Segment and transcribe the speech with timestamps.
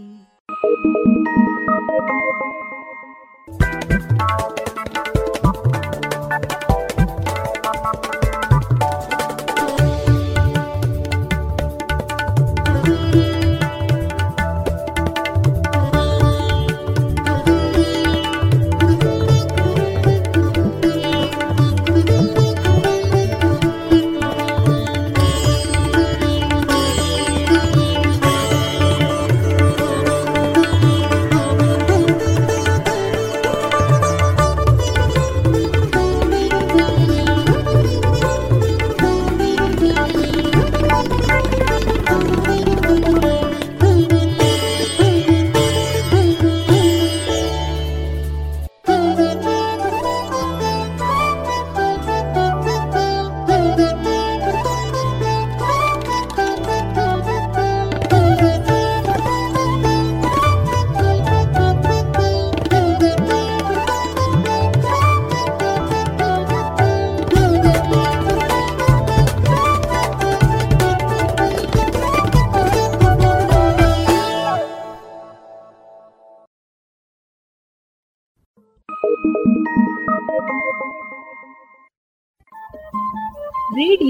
[0.63, 2.70] Thank you.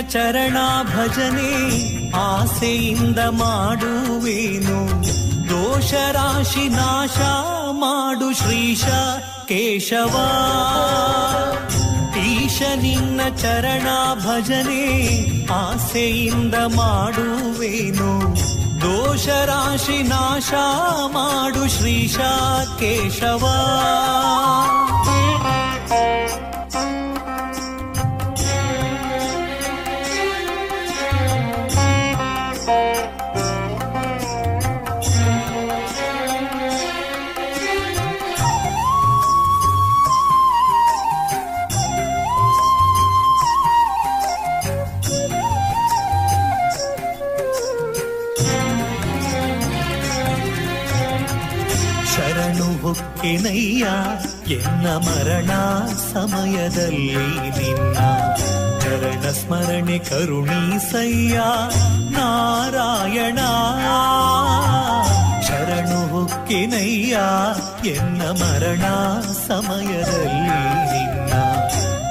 [0.00, 1.76] ಚರಣ ಭಜನೆ
[2.16, 5.06] ಆಸೆಯಿಂದ ಮಾಡುವೇನು.
[5.48, 7.18] ದೋಷ ರಾಶಿ ನಾಶ
[7.70, 8.84] ಮಾಡು ಶ್ರೀಶ
[9.48, 10.14] ಕೇಶವ.
[12.26, 14.86] ಈಶ ನಿನ್ನ ಚರಣ ಭಜನೆ
[15.46, 18.36] ಆಸೆಯಿಂದ ಮಾಡುವೇನು.
[18.80, 20.52] ದೋಷ ರಾಶಿ ನಾಶ
[21.06, 22.18] ಮಾಡು ಶ್ರೀಶ
[22.78, 23.44] ಕೇಶವ.
[54.48, 55.52] ಎನ್ನ ಮರಣ
[56.12, 57.24] ಸಮಯದಲ್ಲಿ
[57.58, 57.96] ನಿನ್ನ
[58.80, 61.38] ಚರಣ ಸ್ಮರಣೆ ಕರುಣೀಸಯ್ಯ
[62.10, 63.40] ನಾರಾಯಣ
[65.48, 67.16] ಶರಣು ಹೊಕ್ಕಿನಯ್ಯ
[67.88, 68.84] ಎನ್ನ ಮರಣ
[69.48, 70.60] ಸಮಯದಲ್ಲಿ
[70.92, 71.32] ನಿನ್ನ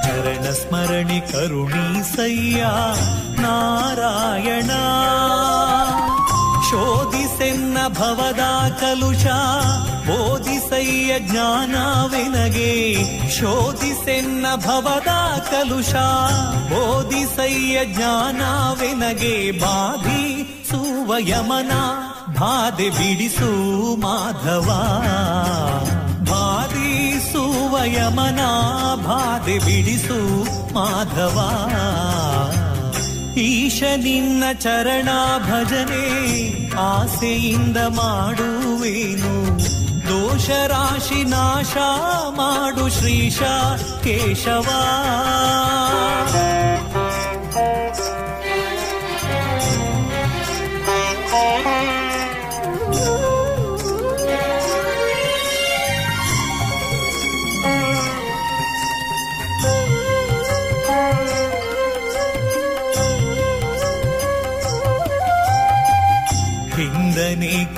[0.04, 2.62] ಚರಣ ಸ್ಮರಣೆ ಕರುಣೀಸಯ್ಯ
[3.42, 4.70] ನಾರಾಯಣ
[6.70, 9.26] ಶೋಧಿಸೆನ್ನ ಭವದ ಕಲುಷ
[10.06, 12.94] ಬೋಧಿಸಯ್ಯ ಜ್ಞಾನವೆನಗೆ?
[13.40, 15.94] ಶೋಧಿಸೆನ್ನ ಭವದ ಕಲುಷ
[16.70, 19.50] ಬೋಧಿಸಯ್ಯ ಜ್ಞಾನವೆನಗೆ?
[19.60, 21.70] ಬಾಧಿ ಸುವಯಮನ,
[22.28, 23.50] ಬಾಧೆ ಬಿಡಿಸು
[24.00, 24.68] ಮಾಧವ.
[26.30, 28.40] ಬಾಧಿ ಸುವಯಮನ,
[29.06, 31.62] ಬಾಧೆ ಬಿಡಿಸು ಮಾಧವ.
[34.03, 36.05] ನಿನ್ನ ಚರಣ ಭಜನೆ
[36.79, 39.33] ಆಸೆಯಿಂದ ಮಾಡುವೇನು
[40.07, 41.77] ದೋಷ ರಾಶಿ ನಾಶ
[42.29, 43.41] ಮಾಡು ಶ್ರೀಶ
[44.03, 44.67] ಕೇಶವ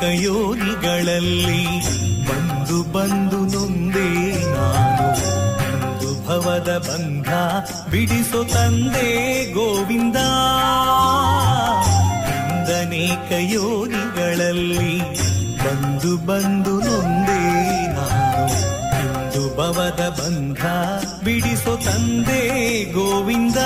[0.02, 1.80] ಯೋನಿಗಳಲ್ಲಿ
[2.28, 5.08] ಬಂದು ಬಂದು ನೊಂದೇ ನಾನು.
[5.58, 7.28] ಬಂದು ಭವದ ಬಂಧ
[7.90, 10.16] ಬಿಡಿಸೋ ತಂದೆ ಗೋವಿಂದ.
[12.78, 14.98] ಅನೇಕ ಯೋನಿಗಳಲ್ಲಿ
[15.58, 18.48] ಬಂದು ಬಂದು ನೊಂದೇ ನಾನು.
[18.90, 20.66] ಬಂದು ಭವದ ಬಂಧ
[21.24, 23.56] ಬಿಡಿಸೋ ತಂದೆ ಗೋವಿಂದ.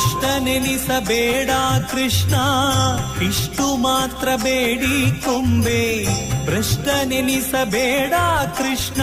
[0.00, 1.50] ಭ್ರಷ್ಟ ನೆನಿಸಬೇಡ
[1.90, 2.34] ಕೃಷ್ಣ.
[3.24, 6.06] ಇಷ್ಟು ಮಾತ್ರ ಬೇಡಿ ಕೊಂಬೆ.
[6.44, 8.12] ಭ್ರಷ್ಟ ನೆನಿಸಬೇಡ
[8.58, 9.02] ಕೃಷ್ಣ.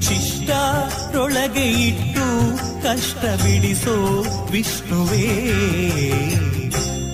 [0.00, 5.54] ಶಿಷ್ಟರೊಳಗೆ ಇಟ್ಟು ಕಷ್ಟ ಬಿಡಿಸೋ ವಿಷ್ಣುವೇ.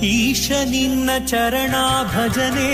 [0.05, 2.73] ಈಶ ನಿನ್ನ ಚರಣ ಭಜನೆ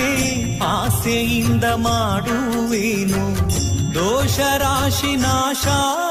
[0.58, 3.50] ಆಸೆಯಿಂದ ಮಾಡುವೇನು.
[3.94, 5.66] ದೋಷ ರಾಶಿ ನಾಶ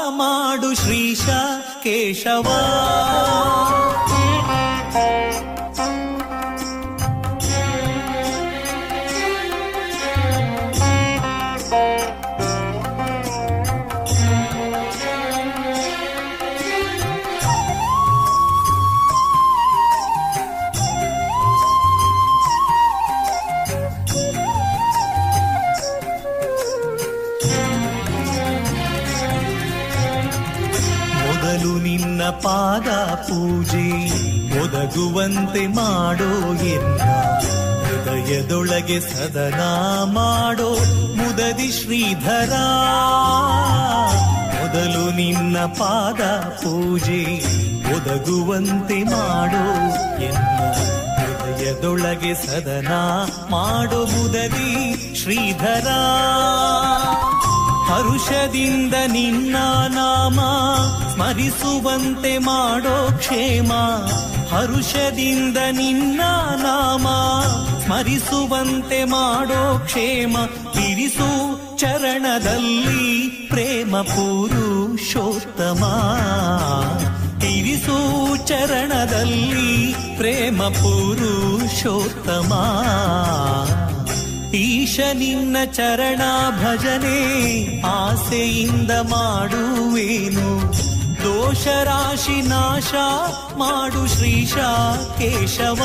[0.08, 1.28] ಮಾಡು ಶ್ರೀಶ
[1.82, 2.48] ಕೇಶವ
[32.30, 33.86] ಪಾದ ಪೂಜೆ
[34.60, 36.30] ಒದಗುವಂತೆ ಮಾಡೋ
[36.64, 37.00] ಎನ್ನ
[37.84, 39.60] ಹೃದಯದೊಳಗೆ ಸದನ
[40.12, 40.70] ಮಾಡೋ
[41.14, 42.52] ಮುದದಿ ಶ್ರೀಧರ.
[44.54, 46.20] ಮೊದಲು ನಿನ್ನ ಪಾದ
[46.62, 47.22] ಪೂಜೆ
[47.94, 49.64] ಒದಗುವಂತೆ ಮಾಡೋ
[50.22, 50.60] ಎನ್ನ
[51.18, 52.92] ಹೃದಯದೊಳಗೆ ಸದನ
[53.50, 54.70] ಮಾಡೋ ಮುದದಿ
[55.22, 55.88] ಶ್ರೀಧರ.
[57.90, 59.56] ಹರುಷದಿಂದ ನಿನ್ನ
[59.88, 60.40] ನಾಮ
[61.12, 63.72] ಸ್ಮರಿಸುವಂತೆ ಮಾಡೋ ಕ್ಷೇಮ.
[64.54, 66.20] ಹರುಷದಿಂದ ನಿನ್ನ
[66.62, 67.06] ನಾಮ
[67.84, 70.36] ಸ್ಮರಿಸುವಂತೆ ಮಾಡೋ ಕ್ಷೇಮ.
[70.80, 75.82] ಇರಿಸು ಚರಣದಲ್ಲಿ ಪ್ರೇಮ ಪುರುಷೋತ್ತಮ.
[77.44, 82.52] ಇರಿಸು ಚರಣದಲ್ಲಿ ಪ್ರೇಮ ಪುರುಷೋತ್ತಮ.
[84.63, 86.21] ಈಶ ನಿನ್ನ ಚರಣ
[86.63, 87.19] ಭಜನೆ
[87.95, 90.49] ಆಸೆಯಿಂದ ಮಾಡುವೇನು
[91.23, 92.91] ದೋಷ ರಾಶಿ ನಾಶ
[93.57, 94.55] ಮಾಡು ಶ್ರೀಶ
[95.17, 95.81] ಕೇಶವ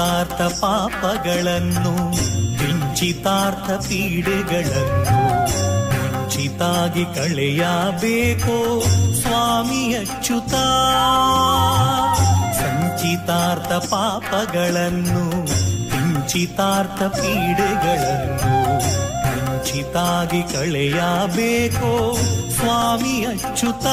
[0.00, 1.92] ಸಂಚಿತಾರ್ಥ ಪಾಪಗಳನ್ನು,
[2.58, 5.18] ಕಿಂಚಿತಾರ್ಥ ಪೀಡೆಗಳನ್ನು
[5.92, 8.56] ಮುಂಚಿತಾಗಿ ಕಳೆಯಬೇಕೋ
[9.20, 10.64] ಸ್ವಾಮಿ ಅಚ್ಚುತಾ
[12.60, 15.24] ಸಂಚಿತಾರ್ಥ ಪಾಪಗಳನ್ನು,
[15.90, 18.54] ಕಿಂಚಿತಾರ್ಥ ಪೀಡೆಗಳನ್ನು
[19.36, 21.92] ಮುಂಚಿತಾಗಿ ಕಳೆಯಬೇಕೋ
[22.56, 23.86] ಸ್ವಾಮಿ ಅಚ್ಯುತ.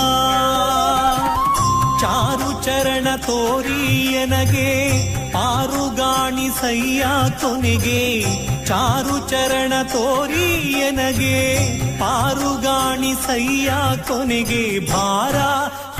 [1.99, 4.99] ಚಾರು ಚರಣ ತೋರಿಯನಗೆ
[5.31, 7.05] ಪಾರುಗಾಣಿ ಸಯ್ಯ
[7.41, 8.23] ಕೊನೆಗೆ.
[8.65, 11.67] ಚಾರು ಚರಣ ತೋರಿಯನಗೆ
[11.99, 13.73] ಪಾರುಗಾಣಿ ಸಯ್ಯ
[14.07, 14.91] ಕೊನೆಗೆ.
[14.91, 15.35] ಭಾರ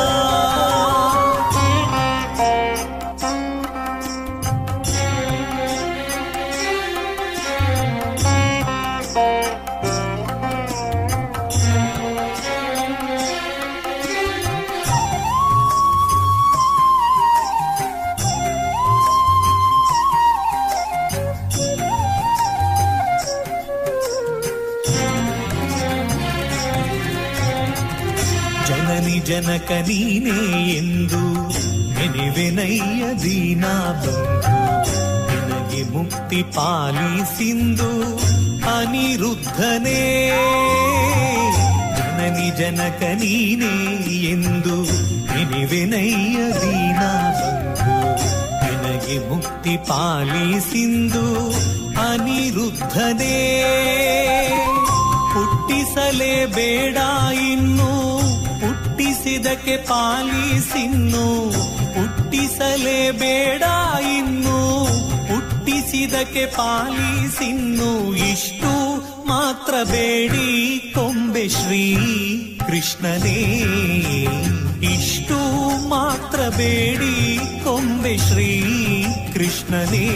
[29.28, 30.36] ಜನಕ ನೀನೇ
[30.78, 31.20] ಎಂದು
[31.96, 33.64] ನೆನೆವೆನಯ್ಯ ದೀನ
[34.02, 34.56] ಬಂಧು
[35.28, 37.90] ನಿನಗೆ ಮುಕ್ತಿ ಪಾಲಿಸಿಂದು
[38.74, 40.00] ಅನಿರುದ್ಧನೇ
[41.98, 43.72] ಜನನಿ ಜನಕ ನೀನೇ
[44.32, 44.76] ಎಂದು
[45.32, 47.00] ನೆನೆವೆನಯ್ಯ ದೀನ
[47.40, 47.96] ಬಂಧು
[48.64, 51.24] ನಿನಗೆ ಮುಕ್ತಿ ಪಾಲಿಸಿಂದು
[52.04, 53.36] ಅನಿರುದ್ಧನೇ
[55.34, 56.98] ಹುಟ್ಟಿಸಲೇ ಬೇಡ
[57.48, 57.90] ಇನ್ನು
[59.24, 61.50] ಹುಟ್ಟಿಸಿದಕ್ಕೆ ಪಾಲಿಸಿನ್ನು
[61.94, 63.62] ಹುಟ್ಟಿಸಲೇ ಬೇಡ
[64.16, 64.84] ಇನ್ನು,
[65.26, 71.96] ಹುಟ್ಟಿಸಿದಕ್ಕೆ ಪಾಲಿಸಿನ್ನು ಇಷ್ಟು ಮಾತ್ರ ಬೇಡಿ ಕೊಂಬೆ ಶ್ರೀ
[72.66, 73.40] ಕೃಷ್ಣನೇ,
[74.94, 75.38] ಇಷ್ಟು
[75.88, 78.74] ಮಾತ್ರ ಬೇಡಿ ಕೊಂಬೆ ಶ್ರೀ
[79.32, 80.08] ಕೃಷ್ಣನೇ.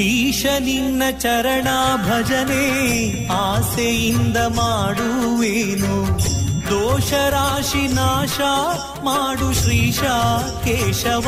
[0.00, 1.68] ಈಶ ನಿನ್ನ ಚರಣ
[2.06, 6.35] ಭಜನೆ ಆಸೆಯಿಂದ ಮಾಡುವೇನು?
[6.70, 8.40] ದೋಷ ರಾಶಿ ನಾಶ
[9.04, 10.00] ಮಾಡು ಶ್ರೀಶ
[10.64, 11.26] ಕೇಶವ.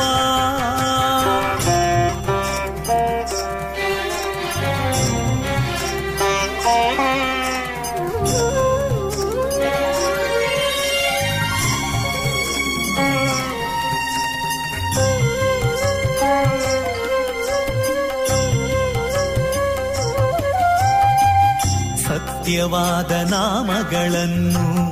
[22.07, 24.88] ಸತ್ಯವಾದ ನಾಮಗಳನ್ನು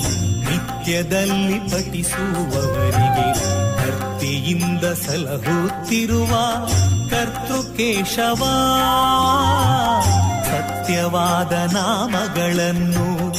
[0.87, 3.31] ನಿತ್ಯದಲ್ಲಿ ಪಠಿಸುವವರಿಗೆ
[3.77, 6.31] ಭಕ್ತಿಯಿಂದ ಸಲಹುತ್ತಿರುವ
[7.09, 8.41] ಕರ್ತೃಕೇಶವ.
[10.43, 13.29] ಸತ್ಯವಾದ ನಾಮಗಳನ್ನು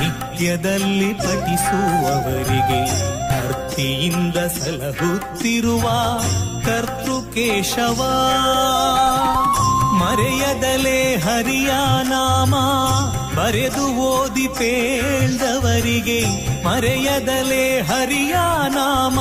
[0.00, 2.82] ನಿತ್ಯದಲ್ಲಿ ಪಠಿಸುವವರಿಗೆ
[3.30, 5.82] ಭಕ್ತಿಯಿಂದ ಸಲಹುತ್ತಿರುವ
[6.64, 8.00] ಕರ್ತೃಕೇಶವ.
[9.98, 11.70] ಮರೆಯದಲೇ ಹರಿಯ
[12.02, 12.54] ನಾಮ.
[13.36, 16.26] ಬರೆದು ಓದಿ ಪೇಳ್ದವರಿಗೆ
[16.64, 18.34] ಮರೆಯದಲೇ ಹರಿಯ
[18.68, 19.20] ನಾಮ.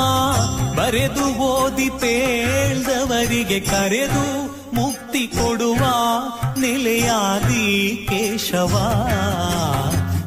[0.76, 5.80] ಬರೆದು ಓದಿ ಪೇಳ್ದವರಿಗೆ ಕರೆದು ಮುಕ್ತಿ ಕೊಡುವ
[6.60, 8.74] ನೆಲೆಯಾದಿ ಕೇಶವ.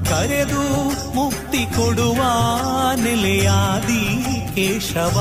[0.09, 2.23] ಕರೆದು ಮುಕ್ತಿ ಕೊಡುವ
[2.95, 4.23] ನೆಲೆಯಾದಿ
[4.55, 5.17] ಕೇಶವ.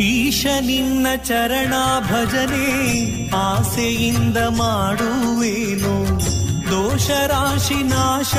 [0.00, 6.20] ಈಶ ನಿನ್ನ ಚರಣ ಭಜನೆ, ಆಸೆಯಿಂದ ಮಾಡುವೇನು.
[6.70, 8.34] ದೋಷ ರಾಶಿ ನಾಶ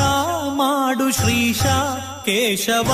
[0.55, 1.63] ಮಾಡು ಶ್ರೀಶ
[2.25, 2.91] ಕೇಶವ.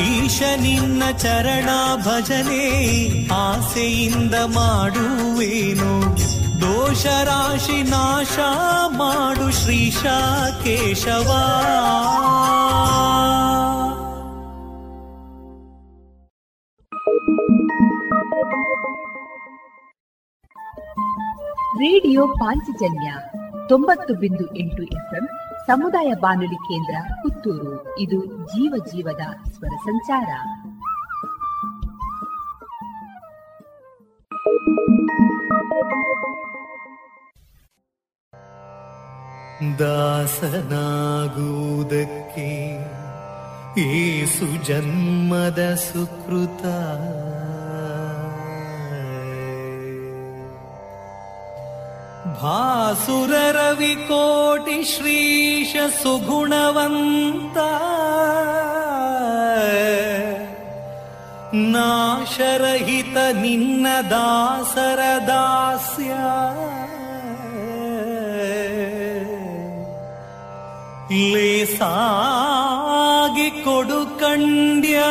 [0.00, 6.16] ಈಶ ನಿನ್ನ ಚರಣ ಭಜನೆ, ಆಸೆಯಿಂದ ಮಾಡುವೇನು.
[6.60, 8.38] ದೋಷ ರಾಶಿ ನಾಶ
[8.88, 10.04] ಮಾಡು ಶ್ರೀಶ
[10.64, 11.60] ಕೇಶವ.
[21.74, 23.14] ರೇಡಿಯೋ ಪಾಂಚಜನ್ಯ
[23.68, 25.28] ತೊಂಬತ್ತು ಬಿಂದು ಎಂಟು ಎಫ್ಎಂ
[25.66, 27.98] ಸಮುದಾಯ ಬಾನುಲಿ ಕೇಂದ್ರ ಪುತ್ತೂರು.
[27.98, 30.30] ಇದು ಜೀವ ಜೀವದ ಸ್ವರ ಸಂಚಾರ.
[39.78, 40.64] ದಾಸನಾಗುವುದಕ್ಕೆ
[43.80, 46.64] ಏಸು ಜನ್ಮದ ಸುಕೃತ
[54.84, 57.56] ಶ್ರೀಶ ಸುಗುಣವಂತ.
[61.54, 66.14] ನಾಶರಹಿತ ನಿನ್ನ ದಾಸರ ದಾಸ್ಯ.
[71.32, 75.02] ಲೇಸಾಗಿ ಕೊಡು ಕಂಡ್ಯ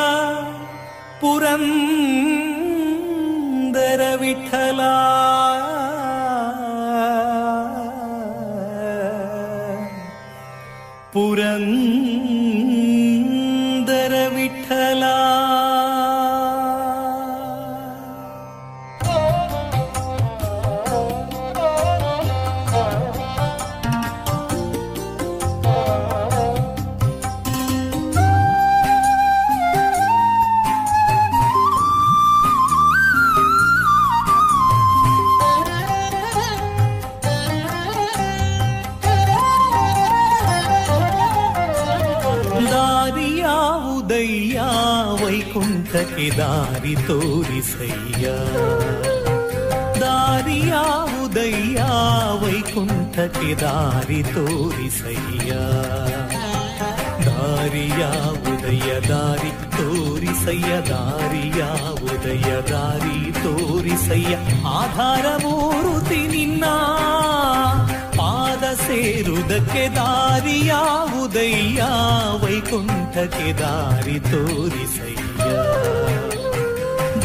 [1.22, 4.80] ಪುರಂದರ ವಿಠಲ.
[11.14, 12.13] ಪುರಂದರ
[46.23, 48.27] ವೈಕುಂಠಕ್ಕೆ ದಾರಿ ತೋರಿಸಯ್ಯ
[50.03, 51.79] ದಾರಿಯಾವುದಯ್ಯ
[52.43, 55.51] ವೈಕುಂಠಕ್ಕೆ ದಾರಿ ತೋರಿಸಯ್ಯ
[57.27, 64.37] ದಾರಿಯಾವುದಯ್ಯ ದಾರಿ ತೋರಿಸಯ್ಯ ದಾರಿಯಾವುದಯ್ಯ ದಾರಿ ತೋರಿಸಯ್ಯ
[64.77, 66.65] ಆಧಾರ ಮೂರುತಿ ನಿನ್ನ
[68.19, 71.81] ಪಾದ ಸೇರುವುದಕ್ಕೆ ದಾರಿಯಾವುದಯ್ಯ
[72.45, 75.12] ವೈಕುಂಠಕ್ಕೆ ದಾರಿ ತೋರಿಸಯ್ಯ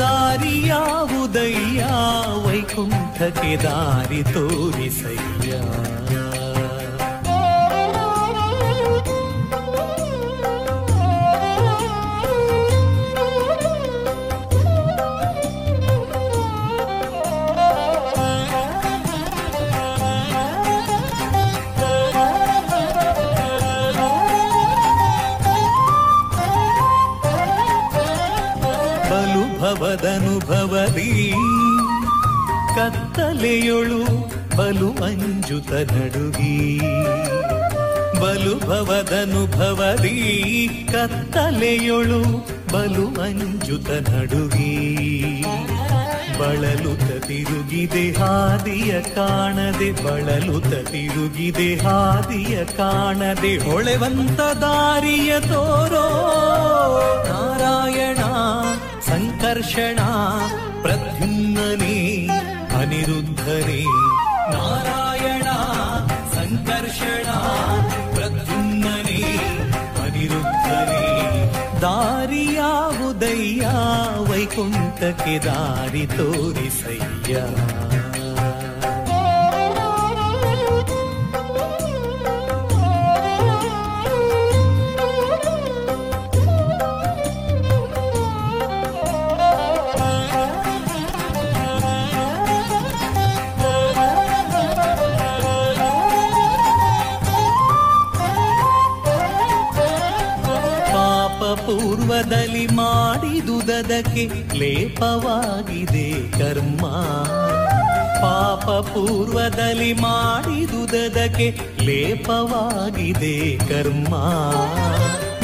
[0.08, 1.82] ದಾರಿಯಾವುದಯ್ಯ
[2.46, 5.52] ವೈಕುಂಠಕ್ಕೆ ದಾರಿ ತೋರಿಸಯ್ಯ
[32.79, 34.05] ಕತ್ತಲೆಯೊಳು
[34.57, 36.79] ಬಲು ಅಂಜುತ ನಡುಗಿ.
[38.21, 40.19] ಬಲು ಭವದನುಭವದಿ
[40.93, 42.23] ಕತ್ತಲೆಯೊಳು
[42.73, 44.77] ಬಲು ಅಂಜುತ ನಡುಗಿ.
[46.38, 53.57] ಬಳಲುತ ತಿರುಗಿದೆ ಹಾದಿಯ ಕಾಣದೆ ಬಳಲುತ ತಿರುಗಿದೆ ಹಾದಿಯ ಕಾಣದೆ.
[53.57, 56.07] ಹೊಳೆವಂತ ದಾರಿಯ ತೋರೋ
[57.29, 58.17] ನಾರಾಯಣ,
[59.07, 59.99] ಸಂಕರ್ಷಣ
[74.59, 77.44] కుంటకి దారి తోరి సయ్యా
[103.79, 106.87] ಮಾಡಿದುದಕ್ಕೆ ಲೇಪವಾಗಿದೆ ಕರ್ಮ.
[108.23, 114.14] ಪಾಪ ಪೂರ್ವದಲ್ಲಿ ಮಾಡಿದುದಕ್ಕೆ ಲೇಪವಾಗಿದೆ ಕರ್ಮ.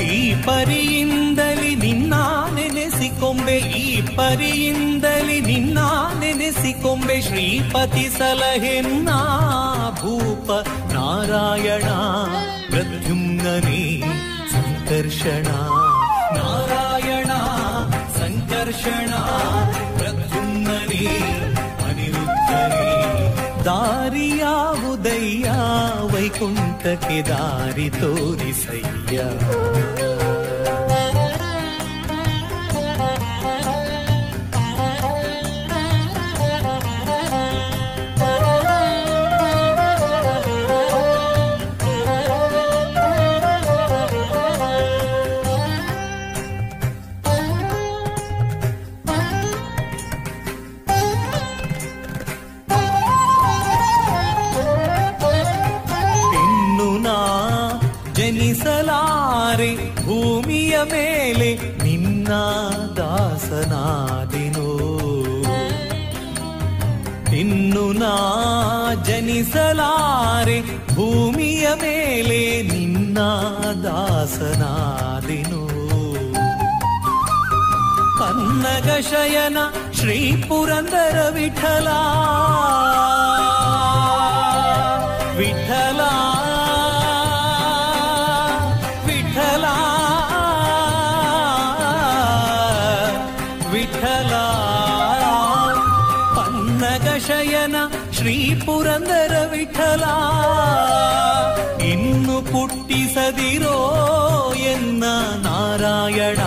[0.02, 2.14] ಈ ಪರಿಯಿಂದಲಿ ನಿನ್ನ
[2.54, 5.78] ನೆನೆಸಿಕೊಂಬೆ, ಈ ಪರಿಯಿಂದಲಿ ನಿನ್ನ
[6.20, 9.08] ನೆನೆಸಿಕೊಂಬೆ ಶ್ರೀಪತಿ ಸಲಹೆನ್ನ.
[9.90, 10.50] ಭೂಪ
[10.92, 11.88] ನಾರಾಯಣ
[12.70, 14.02] ಪ್ರತ್ಯುಂಗನೇ
[14.52, 15.46] ಸಂಕರ್ಷಣ.
[18.84, 19.12] క్షణ
[19.98, 21.04] ప్రద్యున్నని
[21.86, 22.88] అనిరుద్ధని
[23.68, 24.52] దారియా
[24.90, 25.56] ఉదయ్యా
[26.12, 29.28] వైకుంఠకి దారి తోరిసయ్యా
[59.54, 62.28] ಜನಿಸಲಾರೆ ಭೂಮಿಯ ಮೇಲೆ ನಿನ್ನ
[62.96, 64.68] ದಾಸನಾದಿನೋ.
[67.36, 68.14] ಇನ್ನು ನಾ
[69.04, 70.60] ಜನಿಸಲಾರೆ
[70.94, 73.18] ಭೂಮಿಯ ಮೇಲೆ ನಿನ್ನ
[73.84, 75.62] ದಾಸನಾದಿನೋ.
[78.18, 79.58] ಕನ್ನಗ ಶಯನ
[79.92, 81.88] ಶ್ರೀ ಪುರಂದರ ವಿಠಲ.
[98.64, 100.04] ಶ್ರೀ ಪುರಂದರ ವಿಠಲ
[101.88, 103.74] ಇನ್ನು ಪುಟ್ಟಿಸದಿರೋ
[104.70, 105.04] ಎನ್ನ
[105.44, 106.40] ನಾರಾಯಣ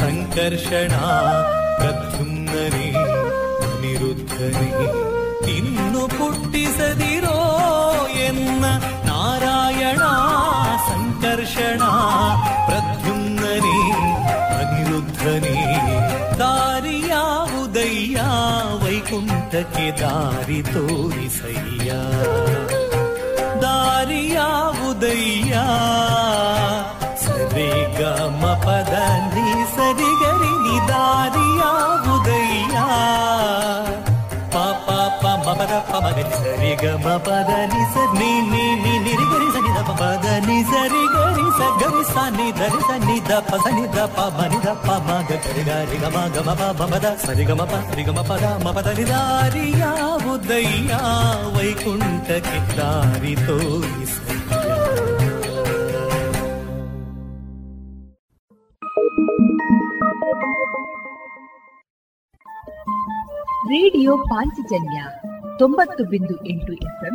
[0.00, 0.94] ಸಂಕರ್ಷಣ
[1.80, 2.86] ಪ್ರದ್ಯುಮ್ನನೇ
[3.66, 4.70] ಅನಿರುದ್ಧನೇ
[5.56, 7.36] ಇನ್ನು ಪುಟ್ಟಿಸದಿರೋ
[8.28, 8.64] ಎನ್ನ
[9.10, 10.02] ನಾರಾಯಣ
[10.90, 11.82] ಸಂಕರ್ಷಣ
[12.68, 13.15] ಪ್ರದ್ಯುಮ್ನನೇ
[14.96, 15.54] ಅನಿರುದ್ಧನೇ
[16.40, 18.18] ದಾರಿಯಾವುದಯ್ಯ
[18.82, 21.90] ವೈಕುಂಠಕ್ಕೆ ದಾರಿ ತೋರಿಸಯ್ಯ
[23.64, 25.54] ದಾರಿಯಾವುದಯ್ಯ
[27.24, 28.94] ಸರಿ ಗಮ ಪದ
[29.34, 32.76] ನೀ ಸರಿ ಗರಿ ನಿ ದಾರಿಯಾವುದಯ್ಯ
[34.54, 34.88] ಪಾಪ
[35.22, 38.94] ಪ ಮಪದ ಪಮಗರಿ ಸರಿ ಗಮ ಪದ ನಿ ಸ ನೀ ನೀ ನೀ
[39.98, 43.16] ನಿರಿ ಗರಿ ಸನಿ ದ ಪದ ನಿ ಸರಿ ಗರಿ ಸ ಗರಿ ಸ ನಿ ಧರಿ ಸ ನಿ
[43.28, 45.98] ದ ಪ ಸ ನಿ ದ ಪ ಮ ನಿ ದ ಪ ಮ ಗ ಗರಿ ಗ ರಿ
[45.98, 48.22] ಗ ಮ ಗ ಮ ಪ ಮ ಪ ದ ಸರಿ ಗ ಮ ಪ ಸರಿ ಗ ಮ
[48.22, 50.92] ಪ ದ ಮ ಪ ದ ನಿ ದಾರಿಯಾವುದಯ್ಯ
[51.56, 54.42] ವೈಕುಂಠಕ್ಕೆ ದಾರಿ ತೋರಿಸಯ್ಯ
[63.70, 64.98] ರೇಡಿಯೋ ಪಾಂಚಜನ್ಯ
[65.58, 67.14] ತೊಂಬತ್ತು ಬಿಂದು ಎಂಟು ಎಫ್ಎಂ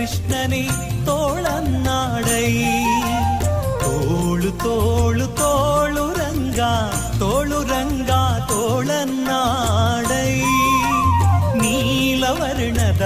[0.00, 0.60] ಬಾಲಕೃಷ್ಣನೇ
[1.06, 2.52] ತೋಳನ್ನಾಡೈ
[3.82, 6.60] ತೋಳು ತೋಳು ತೋಳು ರಂಗ
[7.18, 8.10] ತೋಳು ರಂಗ
[8.48, 10.32] ತೋಳನ್ನಾಡೈ
[11.60, 13.02] ನೀಲವರ್ಣದ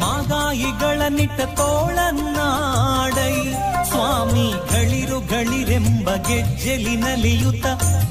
[0.00, 3.52] ಮಾಗಾಯಿಗಳ ನಿಟ್ಟ ತೋಳನ್ನಾಡೈ.
[3.88, 7.66] ಸ್ವಾಮಿ ಗಳಿರು ಗಳಿರೆಂಬ ಗೆಜ್ಜೆಲಿ ನಲಿಯುತ್ತ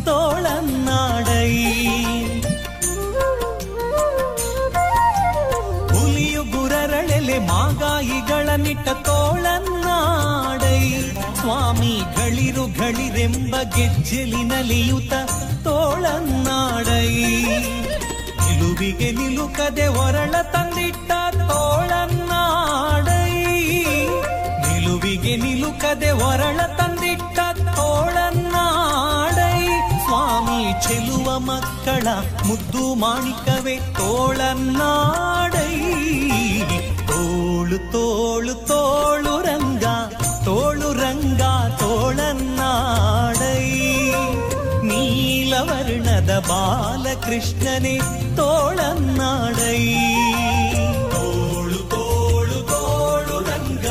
[0.05, 1.53] ತೋಳನ್ನಾಡೈ.
[5.93, 11.01] ಹುಲಿಯು ಗುರರಳೆಲೆ ಮಾಗಾಯಿಗಳ ನಿಟ್ಟ ತೋಳನ್ನಾಡೈ.
[11.35, 15.13] ಸ್ವಾಮಿ ಗಳಿರು ಗಳಿರೆಂಬ ಗೆಜ್ಜೆಲಿ ನಲಿಯುತ್ತ
[15.63, 17.33] ತೋಳನ್ನಾಡೈ.
[18.73, 23.31] ನಿಲುವಿಗೆ ನಿಲುಕದೆ ಹೊರಳ ತಂದಿಟ್ಟ ತೋಳನ್ನಾಡೈ.
[24.67, 27.39] ನಿಲುವಿಗೆ ನಿಲುಕದೆ ಒರಳ ತಂದಿಟ್ಟ
[27.75, 29.67] ತೋಳನ್ನಾಡೈ.
[30.05, 32.07] ಸ್ವಾಮಿ ಚೆಲುವ ಮಕ್ಕಳ
[32.47, 35.75] ಮುದ್ದು ಮಾಣಿಕವೇ ತೋಳನ್ನಾಡೈ.
[37.07, 39.83] ತೋಳು ತೋಳು ತೋಳು ರಂಗ
[40.45, 41.41] ತೋಳು ರಂಗ
[41.79, 43.83] ತೋಳನ್ನಾಡೈ.
[45.53, 47.93] ನೀಲವರ್ಣದ ಬಾಲಕೃಷ್ಣನೇ
[48.37, 49.81] ತೋಳನ್ನಾಡೈ
[51.13, 53.87] ತೋಳು ತೋಳು ತೋಳು ರಂಗ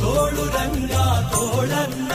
[0.00, 0.94] ತೋಳು ರಂಗ
[1.34, 2.05] ತೋಳನ್ನಾಡೈ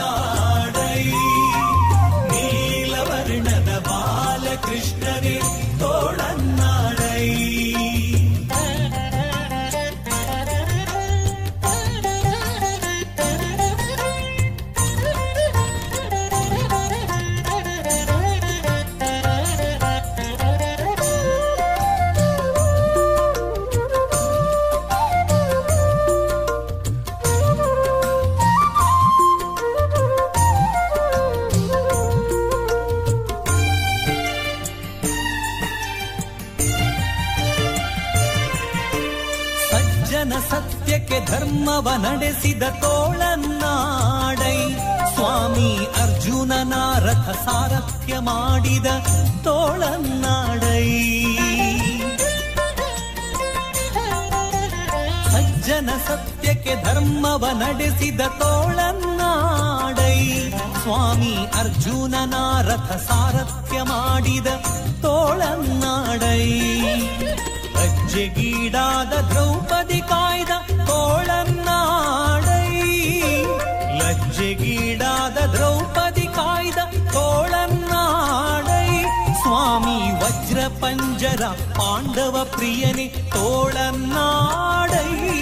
[41.82, 44.74] ಧರ್ಮವ ನಡೆಸಿದ ತೋಳನ್ನಾಡೈ.
[45.14, 48.86] ಸ್ವಾಮಿ ಅರ್ಜುನನ ರಥ ಸಾರಥ್ಯ ಮಾಡಿದ
[49.44, 50.88] ತೋಳನ್ನಾಡೈ.
[55.32, 60.50] ಸಜ್ಜನ ಸತ್ಯಕ್ಕೆ ಧರ್ಮವ ನಡೆಸಿದ ತೋಳನ್ನಾಡೈ.
[60.82, 64.46] ಸ್ವಾಮಿ ಅರ್ಜುನನ ರಥ ಸಾರಥ್ಯ ಮಾಡಿದ
[65.02, 66.50] ತೋಳನ್ನಾಡೈ.
[68.12, 70.48] ಲಜ್ಜೆಗೀಡಾದ ದ್ರೌಪದಿ ಕಾಯ್ದ
[70.86, 72.80] ತೋಳನ್ನಾಡೈ.
[73.98, 76.78] ಲಜ್ಜೆಗೀಡಾದ ದ್ರೌಪದಿ ಕಾಯ್ದ
[77.12, 79.04] ತೋಳನ್ನಾಡೈ.
[79.42, 85.34] ಸ್ವಾಮಿ ವಜ್ರ ಪಂಜರ ಪಾಂಡವ ಪ್ರಿಯನೇ ತೋಳನ್ನಾಡೈ.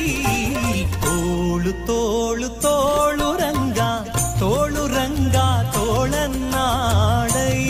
[0.92, 3.78] ತೋಳು ತೋಳು ತೋಳು ರಂಗ
[4.38, 5.36] ತೋಳು ರಂಗ
[5.72, 7.64] ತೋಳನ್ನಾಡೈ.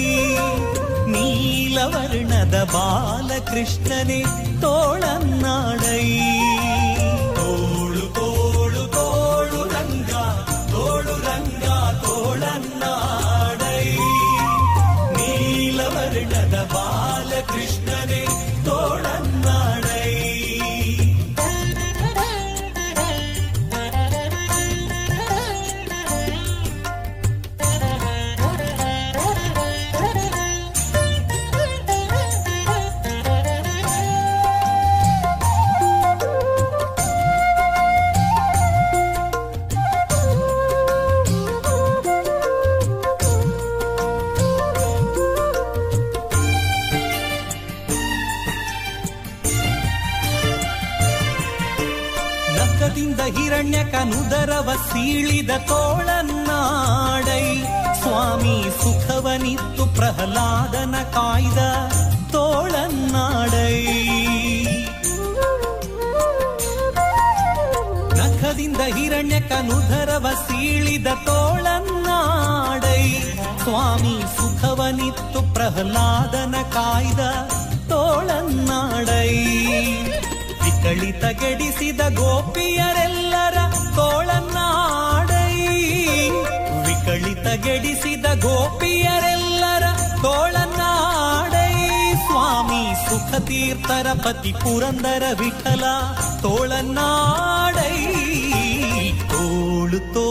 [1.06, 6.39] ನೀಲವರ್ಣದ ಬಾಲಕೃಷ್ಣನೇ ತೋಳನ್ನಾಡೈ ತೋಳು
[52.90, 57.62] ನಖದಿಂದ ಹಿರಣ್ಯಕನುದರವ ಸೀಳಿದ ತೋಳನ್ನಾಡೈ.
[58.02, 61.58] ಸ್ವಾಮಿ ಸುಖವನಿತ್ತು ಪ್ರಹ್ಲಾದನ ಕಾಯ್ದ
[62.32, 63.84] ತೋಳನ್ನಾಡೈ.
[68.18, 73.22] ನಖದಿಂದ ಹಿರಣ್ಯಕನುದರವ ಸೀಳಿದ ತೋಳನ್ನಾಡೈ.
[73.62, 77.20] ಸ್ವಾಮಿ ಸುಖವನಿತ್ತು ಪ್ರಹ್ಲಾದನ ಕಾಯ್ದ
[77.88, 79.56] ತೋಳನ್ನಾಡೈ.
[80.64, 82.00] ವಿಕಳಿತ ಗೆಡಿಸಿದ
[82.50, 83.58] ಗೋಪಿಯರೆಲ್ಲರ
[83.96, 85.54] ತೋಳನ್ನಾಡೈ.
[86.86, 89.82] ವಿಕಳಿತ ಗೆಡಿಸಿದ ಗೋಪಿಯರೆಲ್ಲರ
[90.22, 91.74] ತೋಳನ್ನಾಡೈ.
[92.14, 95.84] ಸ್ವಾಮಿ ಸುಖ ತೀರ್ಥರ ಪತಿ ಪುರಂದರ ವಿಠಲ
[96.42, 97.96] ತೋಳನ್ನಾಡೈ.
[99.28, 100.29] ತೋಳು ತೋಳು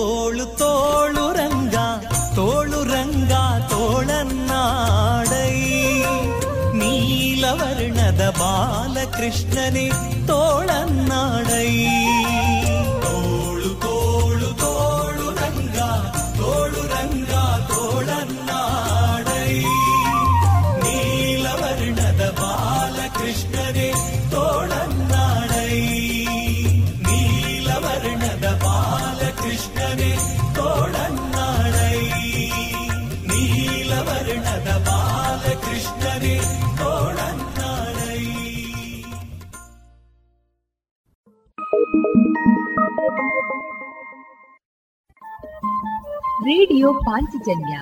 [8.60, 9.92] பாலகிருஷ்ணனே
[10.26, 11.70] தோழன் நாடை.
[46.50, 47.80] ರೇಡಿಯೋ ಪಾಂಚಜನ್ಯ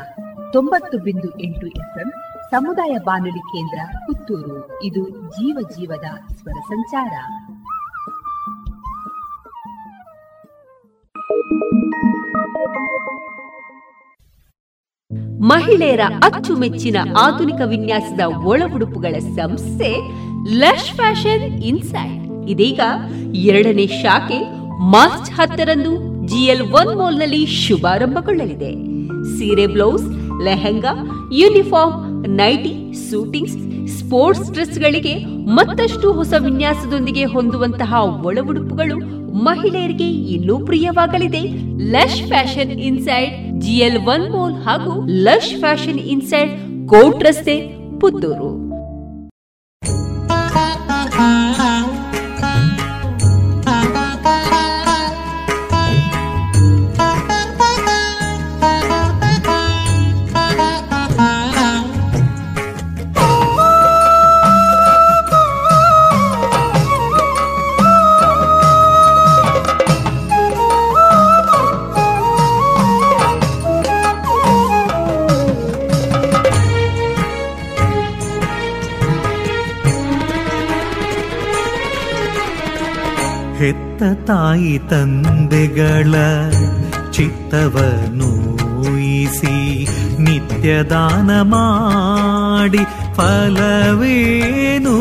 [0.54, 2.12] ತೊಂಬತ್ತು ಬಿಂದು ಎಂಟು ಎಫ್ಎಂ
[2.52, 4.84] ಸಮುದಾಯ ಬಾನುಲಿ ಕೇಂದ್ರ ಪುತ್ತೂರು.
[4.84, 7.14] ಇದು ಜೀವ ಜೀವದ ಸ್ವರ ಸಂಚಾರ.
[15.42, 19.98] ಮಹಿಳೆಯರ ಅಚ್ಚುಮೆಚ್ಚಿನ ಆಧುನಿಕ ವಿನ್ಯಾಸದ ಒಳ ಉಡುಪುಗಳ ಸಂಸ್ಥೆ
[20.60, 22.80] ಲಶ್ ಫ್ಯಾಷನ್ ಇನ್ಸೈಡ್ ಇದೀಗ
[23.34, 24.40] ಎರಡನೇ ಶಾಖೆ
[24.80, 28.72] ಮಾರ್ಚ್ ಹತ್ತರಂದು ಜಿಎಲ್ ಒನ್ ಮಾಲ್ನಲ್ಲಿ ಶುಭಾರಂಭಗೊಳ್ಳಲಿದೆ.
[29.38, 30.06] ಸೀರೆ blouse,
[30.44, 30.94] lehenga,
[31.34, 33.58] uniform, nighty, suitings,
[33.98, 37.94] sports ಡ್ರೆಸ್ಗಳಿಗೆ ಮತ್ತಷ್ಟು ಹೊಸ ವಿನ್ಯಾಸದೊಂದಿಗೆ ಹೊಂದುವಂತಹ
[38.26, 38.98] ಒಳ ಉಡುಪುಗಳು
[39.44, 41.42] ಮಹಿಳೆಯರಿಗೆ ಇನ್ನೂ ಪ್ರಿಯವಾಗಲಿದೆ.
[41.92, 46.52] Lush Fashion Inside GL One Mall ಹಾಗೂ ಲಶ್ ಫ್ಯಾಷನ್ ಇನ್ಸೈಡ್
[46.88, 47.58] ಕೋಟ್ ರಸ್ತೆ,
[48.00, 48.67] ಪುತ್ತೂರು.
[84.28, 86.16] ತಾಯಿ ತಂದೆಗಳ
[87.12, 88.30] ಚಿತ್ತವನ್ನು
[88.80, 89.56] ಊಹಿಸಿ
[90.20, 92.84] ನಿತ್ಯದಾನ ಮಾಡಿ
[93.16, 94.96] ಫಲವೇನು?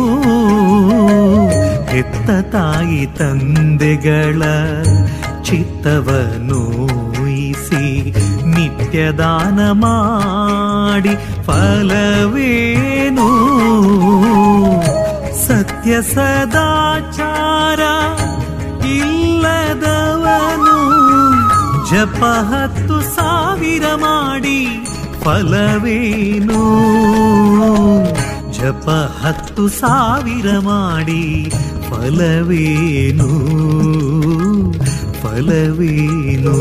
[1.89, 4.43] ಹೆತ್ತ ತಾಯಿ ತಂದೆಗಳ
[5.43, 6.61] ಚಿತ್ತವನ್ನು
[7.21, 8.13] ಊಹಿಸಿ
[8.47, 11.15] ನಿತ್ಯದಾನ ಮಾಡಿ
[11.47, 13.29] ಫಲವೇನು?
[15.47, 17.81] ಸತ್ಯ ಸದಾಚಾರ
[19.47, 20.79] ಇಲ್ಲದವನು
[21.91, 24.61] ಜಪ ಹತ್ತು ಸಾವಿರ ಮಾಡಿ
[25.25, 26.63] ಫಲವೇನು?
[28.53, 28.89] ಜಪ
[29.23, 31.51] ಹತ್ತು ಸಾವಿರ ಮಾಡಿ
[31.91, 33.31] ಫಲವೇನು?
[35.23, 36.57] ಫಲವೇನು?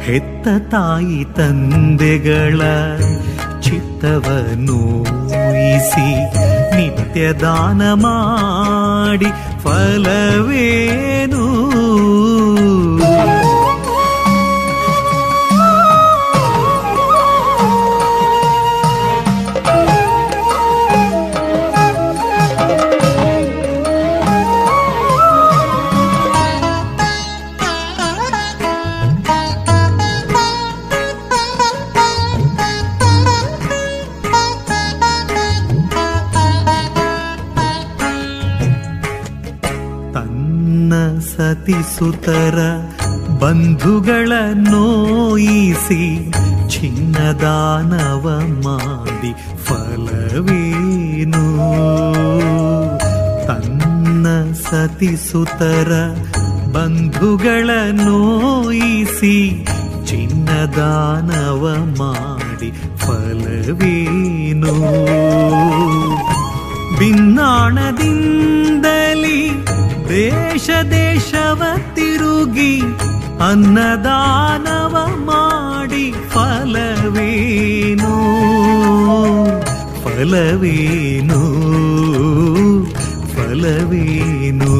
[0.00, 2.60] ಹೆತ್ತ ತಾಯಿ ತಂದೆಗಳ
[3.60, 4.80] ಚಿತ್ತವನ್ನು
[7.13, 9.29] ಊಹಿಸಿ ನಿತ್ಯ ದಾನ ಮಾಡಿ
[9.63, 11.43] ಫಲವೇನು
[41.64, 42.58] ಸತಿಸುತರ
[43.40, 46.32] ಬಂಧುಗಳ ನೋಯಿಸಿ
[46.68, 51.44] ಚಿನ್ನದಾನವ ಮಾಡಿ ಫಲವೇನು?
[53.46, 55.92] ತನ್ನ ಸತಿಸುತರ
[56.72, 59.66] ಬಂಧುಗಳ ನೋಯಿಸಿ
[60.06, 64.74] ಚಿನ್ನದಾನವ ಮಾಡಿ ಫಲವೇನು?
[66.98, 69.73] ಭಿನ್ನಾಣದಿಂದಲಿ
[70.14, 71.62] ದೇಶ ದೇಶವ
[71.94, 72.80] ತಿರುಗಿ,
[73.50, 78.14] ಅನ್ನದಾನವ ಮಾಡಿ ಫಲವೇನು?
[80.02, 81.40] ಫಲವೇನು?
[83.34, 84.74] ಫಲವೇನು?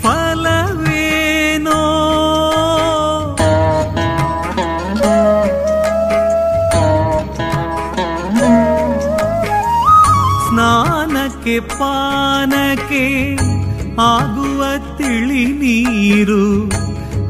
[0.01, 1.79] ಫಲವೇನೋ?
[10.47, 13.03] ಸ್ನಾನಕ್ಕೆ ಪಾನಕ್ಕೆ
[14.07, 14.61] ಆಗುವ
[14.97, 16.41] ತಿಳಿ ನೀರು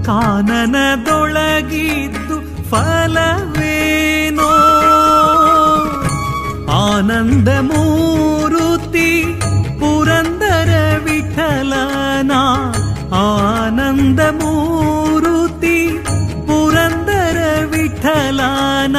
[0.05, 0.97] ಕಾನನದೊಳಗಿದ್ದು
[2.69, 3.44] ಫಲವೇನೋ
[9.79, 12.31] ಪುರಂದರ ವಿಠಲನ.
[13.13, 15.87] ಆನಂದ ಮೂರುತಿ
[16.47, 18.95] ಪುರಂದರ ವಿಠಲನ.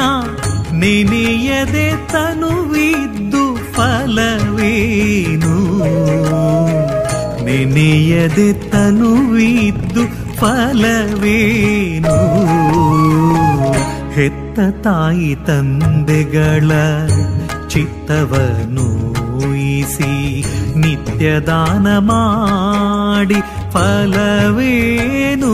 [0.71, 5.57] ನೆನೆಯದೆ ತನುವಿದ್ದು ಫಲವೇನು?
[7.45, 12.17] ನೆನೆಯದೆ ತನುವಿದ್ದು ಫಲವೇನು?
[14.11, 16.71] ಹೆತ್ತ ತಾಯಿ ತಂದೆಗಳ
[17.77, 18.85] ಚಿತ್ತವನ್ನು
[19.41, 20.43] ನೋಯಿಸಿ
[20.75, 23.39] ನಿತ್ಯದಾನ ಮಾಡಿ
[23.71, 25.53] ಫಲವೇನು?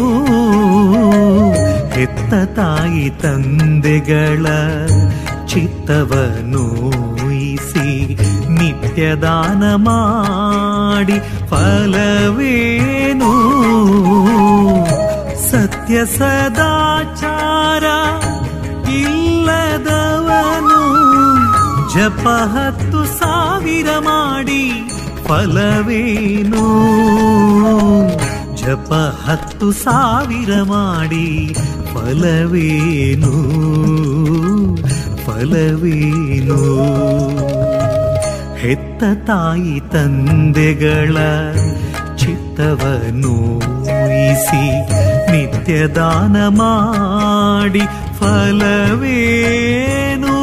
[1.96, 4.46] ಹೆತ್ತ ತಾಯಿ ತಂದೆಗಳ
[5.48, 6.18] ಚಿತ್ತವನೂಯಿಸಿ
[8.50, 11.20] ನಿತ್ಯದಾನ ಮಾಡಿ
[11.50, 13.34] ಫಲವೇನು?
[15.52, 17.84] ಸತ್ಯ ಸದಾಚಾರ
[18.88, 20.83] ಇಲ್ಲದವನು
[21.96, 24.84] ಜಪ ಹತ್ತು ಸಾವಿರ ಮಾಡಿ
[25.28, 26.64] ಫಲವೇನು?
[28.56, 28.94] ಜಪ
[29.28, 31.56] ಹತ್ತು ಸಾವಿರ ಮಾಡಿ
[31.94, 33.34] ಫಲವೇನು?
[35.26, 36.60] ಫಲವೇನು?
[38.58, 41.18] ಹೆತ್ತ ತಾಯಿ ತಂದೆಗಳ
[42.18, 44.86] ಚಿತ್ತವನ್ನು ಊಹಿಸಿ
[45.32, 47.82] ನಿತ್ಯದಾನ ಮಾಡಿ
[48.20, 50.43] ಫಲವೇನು?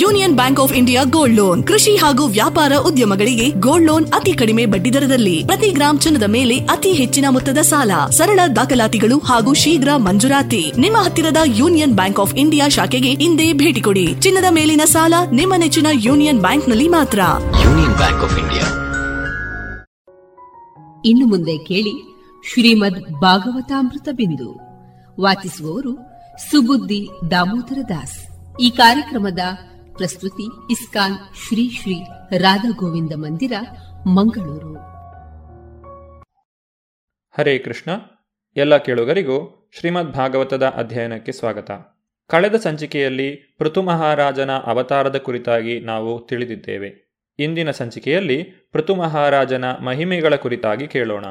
[0.00, 1.64] Union Bank of India gold loan.
[1.64, 7.24] ಕೃಷಿ ಹಾಗೂ ವ್ಯಾಪಾರ ಉದ್ಯಮಗಳಿಗೆ ಗೋಲ್ಡ್ ಲೋನ್ ಅತಿ ಕಡಿಮೆ ಬಡ್ಡಿದರದಲ್ಲಿ ಪ್ರತಿ ಗ್ರಾಮ್ ಚಿನ್ನದ ಮೇಲೆ ಅತಿ ಹೆಚ್ಚಿನ
[7.30, 7.90] ಮೊತ್ತದ ಸಾಲ.
[8.10, 10.72] ಸರಳ ದಾಖಲಾತಿಗಳು ಹಾಗೂ ಶೀಘ್ರ ಮಂಜೂರಾತಿ.
[10.78, 14.06] ನಿಮ್ಮ ಹತ್ತಿರದ ಯೂನಿಯನ್ ಬ್ಯಾಂಕ್ ಆಫ್ ಇಂಡಿಯಾ ಶಾಖೆಗೆ ಇಂದೇ ಭೇಟಿ ಕೊಡಿ.
[14.20, 17.20] ಚಿನ್ನದ ಮೇಲಿನ ಸಾಲ ನಿಮ್ಮ ನೆಚ್ಚಿನ ಯೂನಿಯನ್ ಬ್ಯಾಂಕ್ನಲ್ಲಿ ಮಾತ್ರ.
[17.64, 18.66] Union Bank of India.
[21.04, 21.94] ಇನ್ನು ಮುಂದೆ ಕೇಳಿ
[22.52, 24.50] ಶ್ರೀಮದ್ ಭಾಗವತಾಮೃತ ಬಿಂದು.
[25.20, 25.94] ವಾಚಿಸುವವರು
[26.50, 28.18] ಸುಬುದ್ದಿ ದಾಮೋದರ ದಾಸ್.
[28.60, 29.38] ಈ ಕಾರ್ಯಕ್ರಮದ
[30.02, 31.94] ಪ್ರಸ್ತುತಿ ಇಸ್ಕಾನ್ ಶ್ರೀ ಶ್ರೀ
[32.38, 33.52] ರಾಧಾ ಗೋವಿಂದ ಮಂದಿರ,
[34.06, 34.74] ಮಂಗಳೂರು.
[37.30, 37.90] ಹರೇ ಕೃಷ್ಣ.
[38.56, 41.70] ಎಲ್ಲ ಕೇಳುಗರಿಗೂ ಶ್ರೀಮದ್ ಭಾಗವತದ ಅಧ್ಯಯನಕ್ಕೆ ಸ್ವಾಗತ.
[42.28, 47.16] ಕಳೆದ ಸಂಚಿಕೆಯಲ್ಲಿ ಪೃಥು ಮಹಾರಾಜನ ಅವತಾರದ ಕುರಿತಾಗಿ ನಾವು ತಿಳಿದಿದ್ದೇವೆ.
[47.38, 48.42] ಇಂದಿನ ಸಂಚಿಕೆಯಲ್ಲಿ
[48.72, 51.24] ಪೃಥು ಮಹಾರಾಜನ ಮಹಿಮೆಗಳ ಕುರಿತಾಗಿ ಕೇಳೋಣ.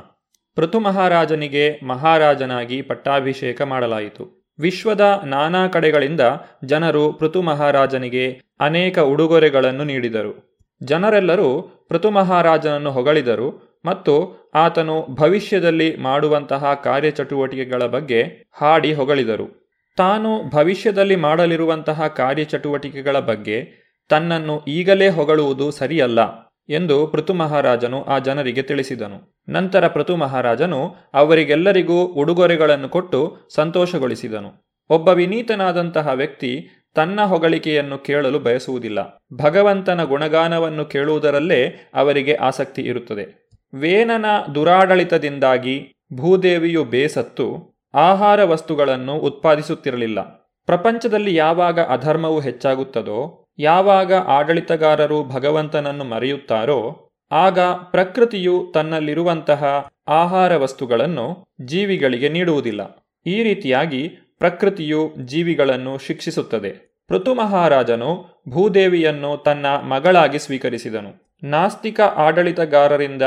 [0.56, 4.41] ಪೃಥು ಮಹಾರಾಜನಿಗೆ ಮಹಾರಾಜನಾಗಿ ಪಟ್ಟಾಭಿಷೇಕ ಮಾಡಲಾಯಿತು.
[4.60, 6.22] ವಿಶ್ವದ ನಾನಾ ಕಡೆಗಳಿಂದ
[6.66, 10.60] ಜನರು ಪೃಥು ಮಹಾರಾಜನಿಗೆ ಅನೇಕ ಉಡುಗೊರೆಗಳನ್ನು ನೀಡಿದರು.
[10.84, 19.72] ಜನರೆಲ್ಲರೂ ಪೃಥು ಮಹಾರಾಜನನ್ನು ಹೊಗಳಿದರು ಮತ್ತು ಆತನು ಭವಿಷ್ಯದಲ್ಲಿ ಮಾಡುವಂತಹ ಕಾರ್ಯಚಟುವಟಿಕೆಗಳ ಬಗ್ಗೆ ಹಾಡಿ ಹೊಗಳಿದರು.
[19.98, 26.51] ತಾನು ಭವಿಷ್ಯದಲ್ಲಿ ಮಾಡಲಿರುವಂತಹ ಕಾರ್ಯಚಟುವಟಿಕೆಗಳ ಬಗ್ಗೆ ತನ್ನನ್ನು ಈಗಲೇ ಹೊಗಳುವುದು ಸರಿಯಲ್ಲ.
[26.72, 29.44] ಎಂದು ಪೃಥು ಮಹಾರಾಜನು ಆ ಜನರಿಗೆ ತಿಳಿಸಿದನು.
[29.50, 34.76] ನಂತರ ಪೃಥು ಮಹಾರಾಜನು ಅವರಿಗೆಲ್ಲರಿಗೂ ಉಡುಗೊರೆಗಳನ್ನು ಕೊಟ್ಟು ಸಂತೋಷಗೊಳಿಸಿದನು.
[34.90, 39.24] ಒಬ್ಬ ವಿನೀತನಾದಂತಹ ವ್ಯಕ್ತಿ ತನ್ನ ಹೊಗಳಿಕೆಯನ್ನು ಕೇಳಲು ಬಯಸುವುದಿಲ್ಲ.
[39.34, 43.50] ಭಗವಂತನ ಗುಣಗಾನವನ್ನು ಕೇಳುವುದರಲ್ಲೇ ಅವರಿಗೆ ಆಸಕ್ತಿ ಇರುತ್ತದೆ.
[43.74, 50.42] ವೇನನ ದುರಾಡಳಿತದಿಂದಾಗಿ ಭೂದೇವಿಯು ಬೇಸತ್ತು, ಆಹಾರ ವಸ್ತುಗಳನ್ನು ಉತ್ಪಾದಿಸುತ್ತಿರಲಿಲ್ಲ.
[50.66, 63.06] ಪ್ರಪಂಚದಲ್ಲಿ ಯಾವಾಗ ಅಧರ್ಮವು ಹೆಚ್ಚಾಗುತ್ತದೋ ಯಾವಾಗ ಆಡಳಿತಗಾರರು ಭಗವಂತನನ್ನು ಮರೆಯುತ್ತಾರೋ, ಆಗ ಪ್ರಕೃತಿಯು ತನ್ನಲ್ಲಿರುವಂತಹ ಆಹಾರ ವಸ್ತುಗಳನ್ನು ಜೀವಿಗಳಿಗೆ ನೀಡುವುದಿಲ್ಲ.
[63.26, 64.08] ಈ ರೀತಿಯಾಗಿ
[64.40, 67.04] ಪ್ರಕೃತಿಯು ಜೀವಿಗಳನ್ನು ಶಿಕ್ಷಿಸುತ್ತದೆ.
[67.12, 71.38] ಋತು ಮಹಾರಾಜನು ಭೂದೇವಿಯನ್ನು ತನ್ನ ಮಗಳಾಗಿ ಸ್ವೀಕರಿಸಿದನು.
[71.44, 73.22] ನಾಸ್ತಿಕ ಆಡಳಿತಗಾರರಿಂದ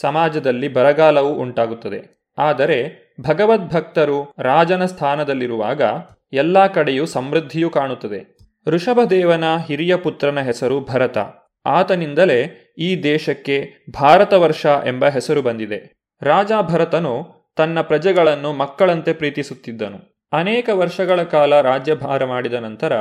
[0.00, 2.30] ಸಮಾಜದಲ್ಲಿ ಬರಗಾಲವು ಉಂಟಾಗುತ್ತದೆ.
[2.38, 2.78] ಆದರೆ
[3.20, 5.82] ಭಗವದ್ಭಕ್ತರು ರಾಜನ ಸ್ಥಾನದಲ್ಲಿರುವಾಗ
[6.32, 8.37] ಎಲ್ಲ ಕಡೆಯೂ ಸಮೃದ್ಧಿಯು ಕಾಣುತ್ತದೆ.
[8.68, 11.18] ಋಷಭದೇವನ ಹಿರಿಯ ಪುತ್ರನ ಹೆಸರು ಭರತ.
[11.66, 16.00] ಆತನಿಂದಲೇ ಈ ದೇಶಕ್ಕೆ ಭಾರತವರ್ಷ ಎಂಬ ಹೆಸರು ಬಂದಿದೆ.
[16.22, 20.28] ರಾಜ ಭರತನು ತನ್ನ ಪ್ರಜೆಗಳನ್ನು ಮಕ್ಕಳಂತೆ ಪ್ರೀತಿಸುತ್ತಿದ್ದನು.
[20.32, 22.92] ಅನೇಕ ವರ್ಷಗಳ ಕಾಲ ರಾಜ್ಯಭಾರ ಮಾಡಿದ ನಂತರ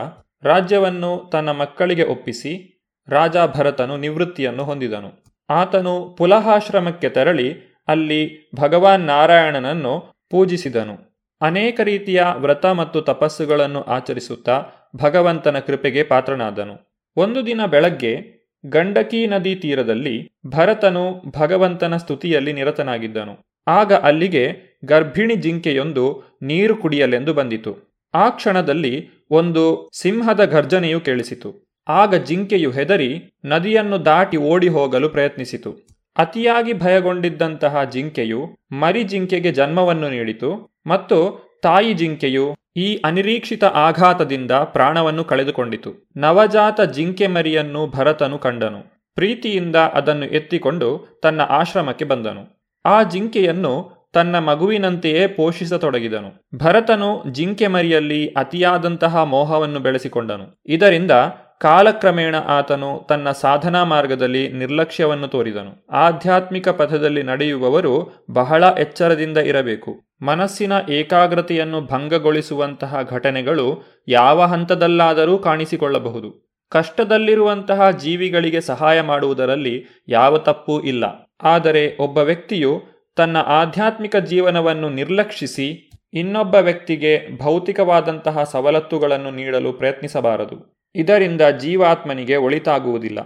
[0.43, 5.24] ರಾಜ್ಯವನ್ನು ತನ್ನ ಮಕ್ಕಳಿಗೆ ಒಪ್ಪಿಸಿ ರಾಜ ಭರತನು ನಿವೃತ್ತಿಯನ್ನು ಹೊಂದಿದನು.
[5.49, 11.07] ಆತನು ಪುಲಹಾಶ್ರಮಕ್ಕೆ ತೆರಳಿ ಅಲ್ಲಿ ಭಗವಾನ್ ನಾರಾಯಣನನ್ನು ಪೂಜಿಸಿದನು.
[11.41, 14.65] ಅನೇಕ ರೀತಿಯ ವ್ರತ ಮತ್ತು ತಪಸ್ಸುಗಳನ್ನು ಆಚರಿಸುತ್ತಾ
[14.95, 17.03] ಭಗವಂತನ ಕೃಪೆಗೆ ಪಾತ್ರನಾದನು.
[17.17, 23.47] ಒಂದು ದಿನ ಬೆಳಗ್ಗೆ ಗಂಡಕಿ ನದಿ ತೀರದಲ್ಲಿ ಭರತನು ಭಗವಂತನ ಸ್ತುತಿಯಲ್ಲಿ ನಿರತನಾಗಿದ್ದನು.
[23.67, 24.43] ಆಗ ಅಲ್ಲಿಗೆ
[24.85, 28.01] ಗರ್ಭಿಣಿ ಜಿಂಕೆಯೊಂದು ನೀರು ಕುಡಿಯಲೆಂದು ಬಂದಿತು.
[28.13, 31.67] ಆ ಕ್ಷಣದಲ್ಲಿ ಒಂದು ಸಿಂಹದ ಗರ್ಜನೆಯು ಕೇಳಿಸಿತು.
[31.89, 35.88] ಆಗ ಜಿಂಕೆಯು ಹೆದರಿ ನದಿಯನ್ನು ದಾಟಿ ಓಡಿ ಹೋಗಲು ಪ್ರಯತ್ನಿಸಿತು.
[36.17, 46.10] ಅತಿಯಾಗಿ ಭಯಗೊಂಡಿದ್ದಂತಹ ಜಿಂಕೆಯು ಮರಿ ಜಿಂಕೆಗೆ ಜನ್ಮವನ್ನು ನೀಡಿತು ಮತ್ತು ತಾಯಿ ಜಿಂಕೆಯು ಈ ಅನಿರೀಕ್ಷಿತ ಆಘಾತದಿಂದ ಪ್ರಾಣವನ್ನು ಕಳೆದುಕೊಂಡಿತು.
[46.18, 48.97] ನವಜಾತ ಜಿಂಕೆ ಮರಿಯನ್ನು ಭರತನು ಕಂಡನು.
[49.16, 52.72] ಪ್ರೀತಿಯಿಂದ ಅದನ್ನು ಎತ್ತಿಕೊಂಡು ತನ್ನ ಆಶ್ರಮಕ್ಕೆ ಬಂದನು.
[52.86, 56.58] ಆ ಜಿಂಕೆಯನ್ನು ತನ್ನ ಮಗುವಿನಂತೆಯೇ ಪೋಷಿಸತೊಡಗಿದನು.
[56.58, 60.62] ಭರತನು ಜಿಂಕೆ ಮರಿಯಲ್ಲಿ ಅತಿಯಾದಂತಹ ಮೋಹವನ್ನು ಬೆಳೆಸಿಕೊಂಡನು.
[60.66, 61.12] ಇದರಿಂದ
[61.60, 65.88] ಕಾಲಕ್ರಮೇಣ ಆತನು ತನ್ನ ಸಾಧನಾ ಮಾರ್ಗದಲ್ಲಿ ನಿರ್ಲಕ್ಷ್ಯವನ್ನು ತೋರಿದನು.
[65.91, 70.01] ಆಧ್ಯಾತ್ಮಿಕ ಪಥದಲ್ಲಿ ನಡೆಯುವವರು ಬಹಳ ಎಚ್ಚರದಿಂದ ಇರಬೇಕು.
[70.22, 76.47] ಮನಸ್ಸಿನ ಏಕಾಗ್ರತೆಯನ್ನು ಭಂಗಗೊಳಿಸುವಂತಹ ಘಟನೆಗಳು ಯಾವ ಹಂತದಲ್ಲಾದರೂ ಕಾಣಿಸಿಕೊಳ್ಳಬಹುದು.
[76.70, 81.34] ಕಷ್ಟದಲ್ಲಿರುವಂತಹ ಜೀವಿಗಳಿಗೆ ಸಹಾಯ ಮಾಡುವುದರಲ್ಲಿ ಯಾವ ತಪ್ಪೂ ಇಲ್ಲ.
[81.43, 82.82] ಆದರೆ ಒಬ್ಬ ವ್ಯಕ್ತಿಯು
[83.16, 90.76] ತನ್ನ ಆಧ್ಯಾತ್ಮಿಕ ಜೀವನವನ್ನು ನಿರ್ಲಕ್ಷಿಸಿ ಇನ್ನೊಬ್ಬ ವ್ಯಕ್ತಿಗೆ ಭೌತಿಕವಾದಂತಹ ಸವಲತ್ತುಗಳನ್ನು ನೀಡಲು ಪ್ರಯತ್ನಿಸಬಾರದು.
[90.95, 93.19] ಇದರಿಂದ ಜೀವಾತ್ಮನಿಗೆ ಒಳಿತಾಗುವುದಿಲ್ಲ.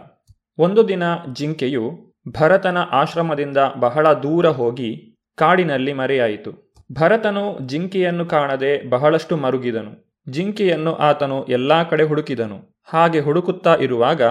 [0.58, 1.04] ಒಂದು ದಿನ
[1.34, 1.92] ಜಿಂಕೆಯು
[2.42, 6.76] ಭರತನ ಆಶ್ರಮದಿಂದ ಬಹಳ ದೂರ ಹೋಗಿ ಕಾಡಿನಲ್ಲಿ ಮರೆಯಾಯಿತು.
[6.92, 10.16] ಭರತನು ಜಿಂಕೆಯನ್ನು ಕಾಣದೆ ಬಹಳಷ್ಟು ಮರುಗಿದನು.
[10.30, 12.82] ಜಿಂಕೆಯನ್ನು ಆತನು ಎಲ್ಲಾ ಕಡೆ ಹುಡುಕಿದನು.
[12.86, 14.22] ಹಾಗೆ ಹುಡುಕುತ್ತಾ ಇರುವಾಗ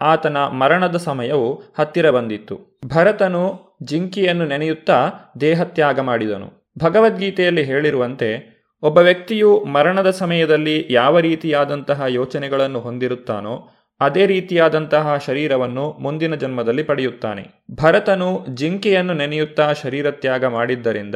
[0.00, 2.78] ಆತನ ಮರಣದ ಸಮಯವು ಹತ್ತಿರ ಬಂದಿತ್ತು.
[2.86, 5.10] ಭರತನು ಜಿಂಕೆಯನ್ನು ನೆನೆಯುತ್ತಾ
[5.40, 6.72] ದೇಹತ್ಯಾಗ ಮಾಡಿದನು.
[6.78, 13.68] ಭಗವದ್ಗೀತೆಯಲ್ಲಿ ಹೇಳಿರುವಂತೆ ಒಬ್ಬ ವ್ಯಕ್ತಿಯು ಮರಣದ ಸಮಯದಲ್ಲಿ ಯಾವ ರೀತಿಯಾದಂತಹ ಯೋಚನೆಗಳನ್ನು ಹೊಂದಿರುತ್ತಾನೋ
[14.00, 17.64] ಅದೇ ರೀತಿಯಾದಂತಹ ಶರೀರವನ್ನು ಮುಂದಿನ ಜನ್ಮದಲ್ಲಿ ಪಡೆಯುತ್ತಾನೆ.
[17.74, 21.14] ಭರತನು ಜಿಂಕೆಯನ್ನು ನೆನೆಯುತ್ತಾ ಶರೀರ ತ್ಯಾಗ ಮಾಡಿದ್ದರಿಂದ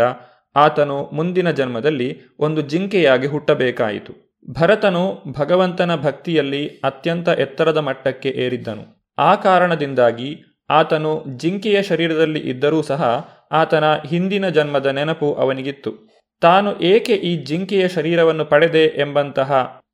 [0.56, 4.40] ಆತನು ಮುಂದಿನ ಜನ್ಮದಲ್ಲಿ ಒಂದು ಜಿಂಕೆಯಾಗಿ ಹುಟ್ಟಬೇಕಾಯಿತು.
[4.50, 9.14] ಭರತನು ಭಗವಂತನ ಭಕ್ತಿಯಲ್ಲಿ ಅತ್ಯಂತ ಎತ್ತರದ ಮಟ್ಟಕ್ಕೆ ಏರಿದ್ದನು.
[9.18, 16.11] ಆ ಕಾರಣದಿಂದಾಗಿ ಆತನು ಜಿಂಕೆಯ ಶರೀರದಲ್ಲಿ ಇದ್ದರೂ ಸಹ ಆತನ ಹಿಂದಿನ ಜನ್ಮದ ನೆನಪು ಅವನಿಗಿತ್ತು.
[16.42, 19.50] ತಾನು ಏಕೆ ಈ ಜಿಂಕೆಯ ಶರೀರವನ್ನು ಪಡೆದೆ ಎಂಬಂತಹ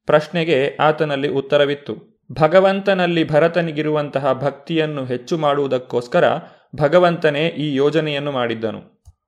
[0.07, 2.24] ಪ್ರಶ್ನೆಗೆ ಆತನಲ್ಲಿ ಉತ್ತರವಿತ್ತು.
[2.32, 6.24] ಭಗವಂತನಲ್ಲಿ ಭರತನಿಗಿರುವಂತಹ ಭಕ್ತಿಯನ್ನು ಹೆಚ್ಚು ಮಾಡುವುದಕ್ಕೋಸ್ಕರ
[6.76, 8.80] ಭಗವಂತನೇ ಈ ಯೋಜನೆಯನ್ನು ಮಾಡಿದ್ದನು.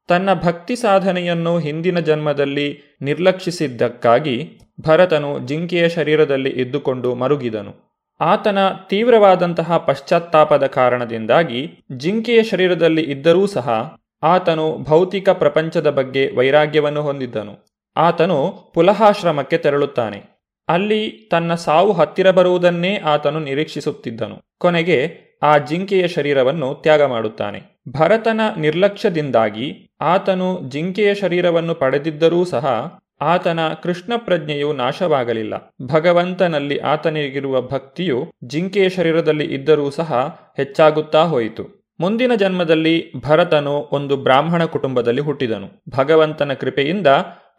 [0.09, 7.91] ತನ್ನ ಭಕ್ತಿ ಸಾಧನೆಯನ್ನು ಹಿಂದಿನ ಜನ್ಮದಲ್ಲಿ ನಿರ್ಲಕ್ಷಿಸಿದ್ದಕ್ಕಾಗಿ ಭರತನು ಜಿಂಕೆಯ ಶರೀರದಲ್ಲಿ ಇದ್ದುಕೊಂಡು ಮರುಗಿದನು.
[8.21, 8.59] ಆತನ
[8.89, 11.61] ತೀವ್ರವಾದಂತಹ ಪಶ್ಚಾತ್ತಾಪದ ಕಾರಣದಿಂದಾಗಿ
[11.97, 17.67] ಜಿಂಕೆಯ ಶರೀರದಲ್ಲಿ ಇದ್ದರೂ ಸಹ ಆತನು ಭೌತಿಕ ಪ್ರಪಂಚದ ಬಗ್ಗೆ ವೈರಾಗ್ಯವನ್ನು ಹೊಂದಿದ್ದನು.
[17.97, 20.41] ಆತನು ಪುಲಹಾಶ್ರಮಕ್ಕೆ ತೆರಳುತ್ತಾನೆ.
[20.69, 24.43] ಅಲ್ಲಿ ತನ್ನ ಸಾವು ಹತ್ತಿರ ಬರುವುದನ್ನೇ ಆತನು ನಿರೀಕ್ಷಿಸುತ್ತಿದ್ದನು.
[24.59, 27.63] ಕೊನೆಗೆ ಆ ಜಿಂಕೆಯ ಶರೀರವನ್ನು ತ್ಯಾಗ ಮಾಡುತ್ತಾನೆ.
[27.89, 35.75] ಭರತನ ನಿರ್ಲಕ್ಷ್ಯದಿಂದಾಗಿ ಆತನು ಜಿಂಕೆಯ ಶರೀರವನ್ನು ಪಡೆದಿದ್ದರೂ ಸಹ ಆತನ ಕೃಷ್ಣ ಪ್ರಜ್ಞೆಯು ನಾಶವಾಗಲಿಲ್ಲ.
[35.87, 41.80] ಭಗವಂತನಲ್ಲಿ ಆತನಿಗಿರುವ ಭಕ್ತಿಯು ಜಿಂಕೆಯ ಶರೀರದಲ್ಲಿ ಇದ್ದರೂ ಸಹ ಹೆಚ್ಚಾಗುತ್ತಾ ಹೋಯಿತು.
[42.01, 45.83] ಮುಂದಿನ ಜನ್ಮದಲ್ಲಿ ಭರತನು ಒಂದು ಬ್ರಾಹ್ಮಣ ಕುಟುಂಬದಲ್ಲಿ ಹುಟ್ಟಿದನು.
[45.97, 47.07] ಭಗವಂತನ ಕೃಪೆಯಿಂದ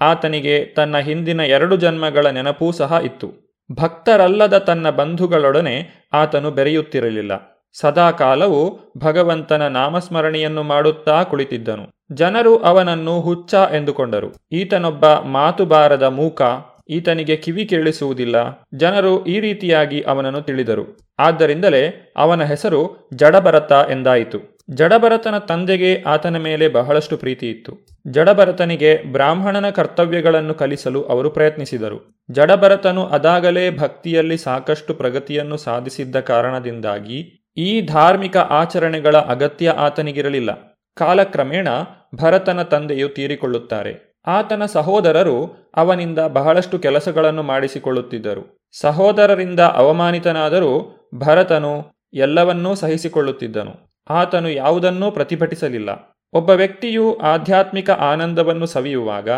[0.01, 3.51] ಆತನಿಗೆ ತನ್ನ ಹಿಂದಿನ ಎರಡು ಜನ್ಮಗಳ ನೆನಪೂ ಸಹ ಇತ್ತು.
[3.71, 7.31] ಭಕ್ತರಲ್ಲದ ತನ್ನ ಬಂಧುಗಳೊಡನೆ ಆತನು ಬೆರೆಯುತ್ತಿರಲಿಲ್ಲ.
[7.73, 12.15] ಸದಾಕಾಲವೂ ಭಗವಂತನ ನಾಮಸ್ಮರಣೆಯನ್ನು ಮಾಡುತ್ತಾ ಕುಳಿತಿದ್ದನು.
[12.15, 14.27] ಜನರು ಅವನನ್ನು ಹುಚ್ಚ ಎಂದುಕೊಂಡರು.
[14.51, 16.41] ಈತನೊಬ್ಬ ಮಾತು ಬಾರದ ಮೂಕ,
[16.89, 18.35] ಈತನಿಗೆ ಕಿವಿ ಕೇಳಿಸುವುದಿಲ್ಲ.
[18.73, 21.10] ಜನರು ಈ ರೀತಿಯಾಗಿ ಅವನನ್ನು ತಿಳಿದರು.
[21.21, 24.39] ಆದ್ದರಿಂದಲೇ ಅವನ ಹೆಸರು ಜಡಭರತ ಎಂದಾಯಿತು.
[24.69, 27.87] ಜಡಭರತನ ತಂದೆಗೆ ಆತನ ಮೇಲೆ ಬಹಳಷ್ಟು ಪ್ರೀತಿ ಇತ್ತು.
[28.07, 32.25] ಜಡಭರತನಿಗೆ ಬ್ರಾಹ್ಮಣನ ಕರ್ತವ್ಯಗಳನ್ನು ಕಲಿಸಲು ಅವರು ಪ್ರಯತ್ನಿಸಿದರು.
[32.31, 40.51] ಜಡಭರತನು ಅದಾಗಲೇ ಭಕ್ತಿಯಲ್ಲಿ ಸಾಕಷ್ಟು ಪ್ರಗತಿಯನ್ನು ಸಾಧಿಸಿದ್ದ ಕಾರಣದಿಂದಾಗಿ ಈ ಧಾರ್ಮಿಕ ಆಚರಣೆಗಳ ಅಗತ್ಯ ಆತನಿಗಿರಲಿಲ್ಲ.
[40.97, 41.67] ಕಾಲಕ್ರಮೇಣ
[42.15, 43.93] ಭರತನ ತಂದೆಯು ತೀರಿಕೊಳ್ಳುತ್ತಾರೆ.
[44.27, 45.37] ಆತನ ಸಹೋದರರು
[45.75, 48.43] ಅವನಿಂದ ಬಹಳಷ್ಟು ಕೆಲಸಗಳನ್ನು ಮಾಡಿಸಿಕೊಳ್ಳುತ್ತಿದ್ದರು.
[48.79, 50.71] ಸಹೋದರರಿಂದ ಅವಮಾನಿತನಾದರೂ
[51.15, 53.73] ಭರತನು ಎಲ್ಲವನ್ನೂ ಸಹಿಸಿಕೊಳ್ಳುತ್ತಿದ್ದನು.
[54.09, 55.89] ಆತನು ಯಾವುದನ್ನೂ ಪ್ರತಿಭಟಿಸಲಿಲ್ಲ.
[56.33, 59.29] ಒಬ್ಬ ವ್ಯಕ್ತಿಯು ಆಧ್ಯಾತ್ಮಿಕ ಆನಂದವನ್ನು ಸವಿಯುವಾಗ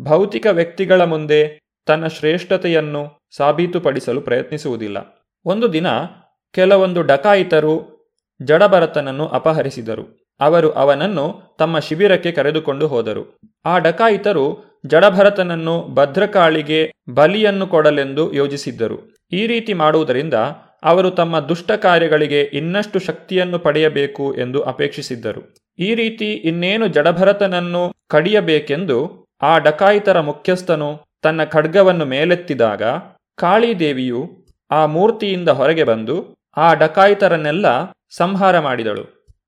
[0.00, 5.26] ಭೌತಿಕ ವ್ಯಕ್ತಿಗಳ ಮುಂದೆ ತನ್ನ ಶ್ರೇಷ್ಠತೆಯನ್ನು ಸಾಬೀತುಪಡಿಸಲು ಪ್ರಯತ್ನಿಸುವುದಿಲ್ಲ.
[5.44, 5.86] ಒಂದು ದಿನ
[6.52, 8.02] ಕೆಲವೊಂದು ಡಕಾಯಿತರು
[8.42, 10.22] ಜಡಭರತನನ್ನು ಅಪಹರಿಸಿದರು.
[10.40, 13.38] ಅವರು ಅವನನ್ನು ತಮ್ಮ ಶಿಬಿರಕ್ಕೆ ಕರೆದುಕೊಂಡು ಹೋದರು.
[13.64, 19.14] ಆ ಡಕಾಯಿತರು ಜಡಭರತನನ್ನು ಭದ್ರಕಾಳಿಗೆ ಬಲಿಯನ್ನು ಕೊಡಲೆಂದು ಯೋಜಿಸಿದ್ದರು.
[19.32, 20.34] ಈ ರೀತಿ ಮಾಡುವುದರಿಂದ
[20.82, 25.42] ಅವರು ತಮ್ಮ ದುಷ್ಟ ಕಾರ್ಯಗಳಿಗೆ ಇನ್ನಷ್ಟು ಶಕ್ತಿಯನ್ನು ಪಡೆಯಬೇಕು ಎಂದು ಅಪೇಕ್ಷಿಸಿದ್ದರು.
[25.78, 28.98] ಈ ರೀತಿ ಇನ್ನೇನು ಜಡಭರತನನ್ನು ಕಡಿಯಬೇಕೆಂದು
[29.42, 30.88] ಆ ಡಕಾಯಿತರ ಮುಖ್ಯಸ್ಥನು
[31.22, 32.82] ತನ್ನ ಖಡ್ಗವನ್ನು ಮೇಲೆತ್ತಿದಾಗ
[33.38, 34.22] ಕಾಳಿದೇವಿಯು
[34.70, 36.16] ಆ ಮೂರ್ತಿಯಿಂದ ಹೊರಗೆ ಬಂದು
[36.56, 37.66] ಆ ಡಕಾಯಿತರನ್ನೆಲ್ಲ
[38.10, 39.04] ಸಂಹಾರ ಮಾಡಿದಳು.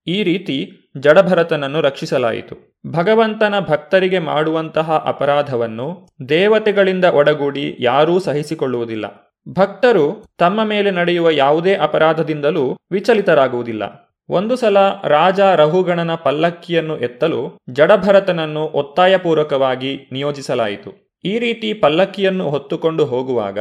[0.07, 0.57] ಈ ರೀತಿ
[0.99, 2.55] ಜಡಭರತನನ್ನು ರಕ್ಷಿಸಲಾಯಿತು.
[2.93, 9.34] ಭಗವಂತನ ಭಕ್ತರಿಗೆ ಮಾಡುವಂತಹ ಅಪರಾಧವನ್ನು ದೇವತೆಗಳಿಂದ ಒಡಗೂಡಿ ಯಾರೂ ಸಹಿಸಿಕೊಳ್ಳುವುದಿಲ್ಲ.
[9.49, 13.83] ಭಕ್ತರು ತಮ್ಮ ಮೇಲೆ ನಡೆಯುವ ಯಾವುದೇ ಅಪರಾಧದಿಂದಲೂ ವಿಚಲಿತರಾಗುವುದಿಲ್ಲ.
[14.29, 21.21] ಒಂದು ಸಲ ರಾಜ ರಹುಗಣನ ಪಲ್ಲಕ್ಕಿಯನ್ನು ಎತ್ತಲು ಜಡಭರತನನ್ನು ಒತ್ತಾಯಪೂರ್ವಕವಾಗಿ ನಿಯೋಜಿಸಲಾಯಿತು.
[21.25, 23.59] ಈ ರೀತಿ ಪಲ್ಲಕ್ಕಿಯನ್ನು ಹೊತ್ತುಕೊಂಡು ಹೋಗುವಾಗ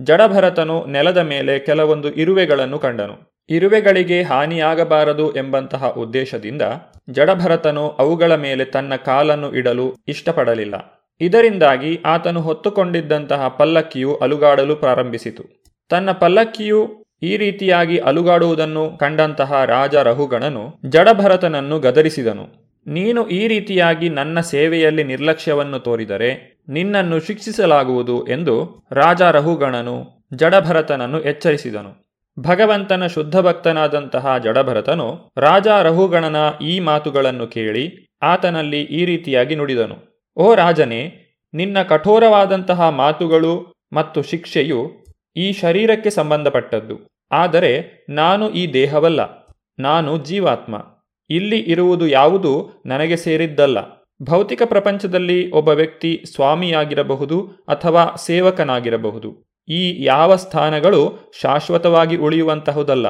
[0.00, 3.34] ಜಡಭರತನು ನೆಲದ ಮೇಲೆ ಕೆಲವೊಂದು ಇರುವೆಗಳನ್ನು ಕಂಡನು.
[3.50, 6.62] ಇರುವೆಗಳಿಗೆ ಹಾನಿಯಾಗಬಾರದು ಎಂಬಂತಹ ಉದ್ದೇಶದಿಂದ
[7.10, 11.03] ಜಡಭರತನು ಅವುಗಳ ಮೇಲೆ ತನ್ನ ಕಾಲನ್ನು ಇಡಲು ಇಷ್ಟಪಡಲಿಲ್ಲ.
[11.20, 15.44] ಇದರಿಂದಾಗಿ ಆತನು ಹೊತ್ತುಕೊಂಡಿದ್ದಂತಹ ಪಲ್ಲಕ್ಕಿಯು ಅಲುಗಾಡಲು ಪ್ರಾರಂಭಿಸಿತು.
[15.88, 22.64] ತನ್ನ ಪಲ್ಲಕ್ಕಿಯು ಈ ರೀತಿಯಾಗಿ ಅಲುಗಾಡುವುದನ್ನು ಕಂಡಂತಹ ರಾಜ ರಹುಗಣನು ಜಡಭರತನನ್ನು ಗದರಿಸಿದನು.
[22.86, 32.04] ನೀನು ಈ ರೀತಿಯಾಗಿ ನನ್ನ ಸೇವೆಯಲ್ಲಿ ನಿರ್ಲಕ್ಷ್ಯವನ್ನು ತೋರಿದರೆ ನಿನ್ನನ್ನು ಶಿಕ್ಷಿಸಲಾಗುವುದು ಎಂದು ರಾಜ ರಹುಗಣನು ಜಡಭರತನನ್ನು ಎಚ್ಚರಿಸಿದನು.
[32.40, 40.13] ಭಗವಂತನ ಶುದ್ಧ ಭಕ್ತನಾದಂತಹ ಜಡಭರತನು ರಾಜ ರಹುಗಣನ ಈ ಮಾತುಗಳನ್ನು ಕೇಳಿ ಆತನಲ್ಲಿ ಈ ರೀತಿಯಾಗಿ ನುಡಿದನು.
[40.36, 41.20] ಓ ರಾಜನೇ,
[41.54, 44.90] ನಿನ್ನ ಕಠೋರವಾದಂತಹ ಮಾತುಗಳು ಮತ್ತು ಶಿಕ್ಷೆಯು
[45.36, 47.26] ಈ ಶರೀರಕ್ಕೆ ಸಂಬಂಧಪಟ್ಟದ್ದು.
[47.32, 50.84] ಆದರೆ ನಾನು ಈ ದೇಹವಲ್ಲ, ನಾನು ಜೀವಾತ್ಮ.
[51.30, 53.78] ಇಲ್ಲಿ ಇರುವುದು ಯಾವುದು ನನಗೆ ಸೇರಿದ್ದಲ್ಲ.
[54.22, 59.58] ಭೌತಿಕ ಪ್ರಪಂಚದಲ್ಲಿ ಒಬ್ಬ ವ್ಯಕ್ತಿ ಸ್ವಾಮಿಯಾಗಿರಬಹುದು ಅಥವಾ ಸೇವಕನಾಗಿರಬಹುದು.
[59.68, 63.06] ಈ ಯಾವ ಸ್ಥಾನಗಳು ಶಾಶ್ವತವಾಗಿ ಉಳಿಯುವಂತಹುದಲ್ಲ.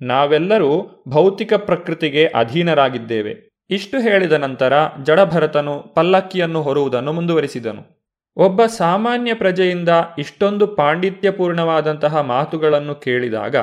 [0.00, 3.47] ನಾವೆಲ್ಲರೂ ಭೌತಿಕ ಪ್ರಕೃತಿಗೆ ಅಧೀನರಾಗಿದ್ದೇವೆ.
[3.70, 7.98] ಇಷ್ಟು ಹೇಳಿದ ನಂತರ ಜಡಭರತನು ಪಲ್ಲಕ್ಕಿಯನ್ನು ಹೊರುವುದನ್ನು ಮುಂದುವರಿಸಿದನು.
[8.36, 9.88] ಒಬ್ಬ ಸಾಮಾನ್ಯ ಪ್ರಜೆಯಿಂದ
[10.18, 13.56] ಇಷ್ಟೊಂದು ಪಾಂಡಿತ್ಯಪೂರ್ಣವಾದಂತಹ ಮಾತುಗಳನ್ನು ಕೇಳಿದಾಗ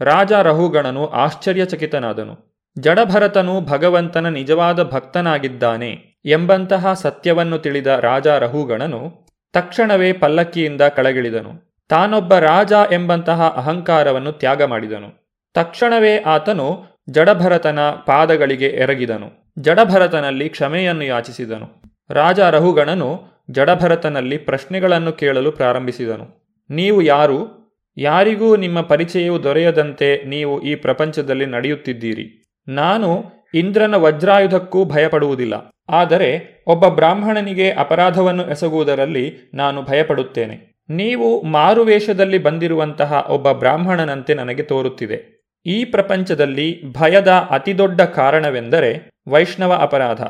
[0.00, 2.62] ರಾಜ ರಹುಗಣನು ಆಶ್ಚರ್ಯಚಕಿತನಾದನು.
[2.78, 11.82] ಜಡಭರತನು ಭಗವಂತನ ನಿಜವಾದ ಭಕ್ತನಾಗಿದ್ದಾನೆ ಎಂಬಂತಹ ಸತ್ಯವನ್ನು ತಿಳಿದ ರಾಜ ರಹುಗಣನು ತಕ್ಷಣವೇ ಪಲ್ಲಕ್ಕಿಯಿಂದ ಕಳಗಿಳಿದನು.
[11.88, 15.40] ತಾನೊಬ್ಬ ರಾಜ ಎಂಬಂತಹ ಅಹಂಕಾರವನ್ನು ತ್ಯಾಗ ಮಾಡಿದನು.
[15.54, 19.41] ತಕ್ಷಣವೇ ಆತನು ಜಡಭರತನ ಪಾದಗಳಿಗೆ ಎರಗಿದನು.
[19.58, 21.82] ಜಡಭರತನಲ್ಲಿ ಕ್ಷಮೆಯನ್ನು ಯಾಚಿಸಿದನು.
[22.10, 26.56] ರಾಜ ರಹುಗಣನು ಜಡಭರತನಲ್ಲಿ ಪ್ರಶ್ನೆಗಳನ್ನು ಕೇಳಲು ಪ್ರಾರಂಭಿಸಿದನು.
[26.70, 27.62] ನೀವು ಯಾರು?
[27.96, 32.54] ಯಾರಿಗೂ ನಿಮ್ಮ ಪರಿಚಯವು ದೊರೆಯದಂತೆ ನೀವು ಈ ಪ್ರಪಂಚದಲ್ಲಿ ನಡೆಯುತ್ತಿದ್ದೀರಿ.
[32.68, 33.24] ನಾನು
[33.54, 35.54] ಇಂದ್ರನ ವಜ್ರಾಯುಧಕ್ಕೂ ಭಯಪಡುವುದಿಲ್ಲ.
[35.88, 40.72] ಆದರೆ ಒಬ್ಬ ಬ್ರಾಹ್ಮಣನಿಗೆ ಅಪರಾಧವನ್ನು ಎಸಗುವುದರಲ್ಲಿ ನಾನು ಭಯಪಡುತ್ತೇನೆ.
[40.90, 45.41] ನೀವು ಮಾರುವೇಷದಲ್ಲಿ ಬಂದಿರುವಂತಹ ಒಬ್ಬ ಬ್ರಾಹ್ಮಣನಂತೆ ನನಗೆ ತೋರುತ್ತಿದೆ.
[45.66, 50.22] ಈ ಪ್ರಪಂಚದಲ್ಲಿ ಭಯದ ಅತಿದೊಡ್ಡ ಕಾರಣವೆಂದರೆ ವೈಷ್ಣವ ಅಪರಾಧ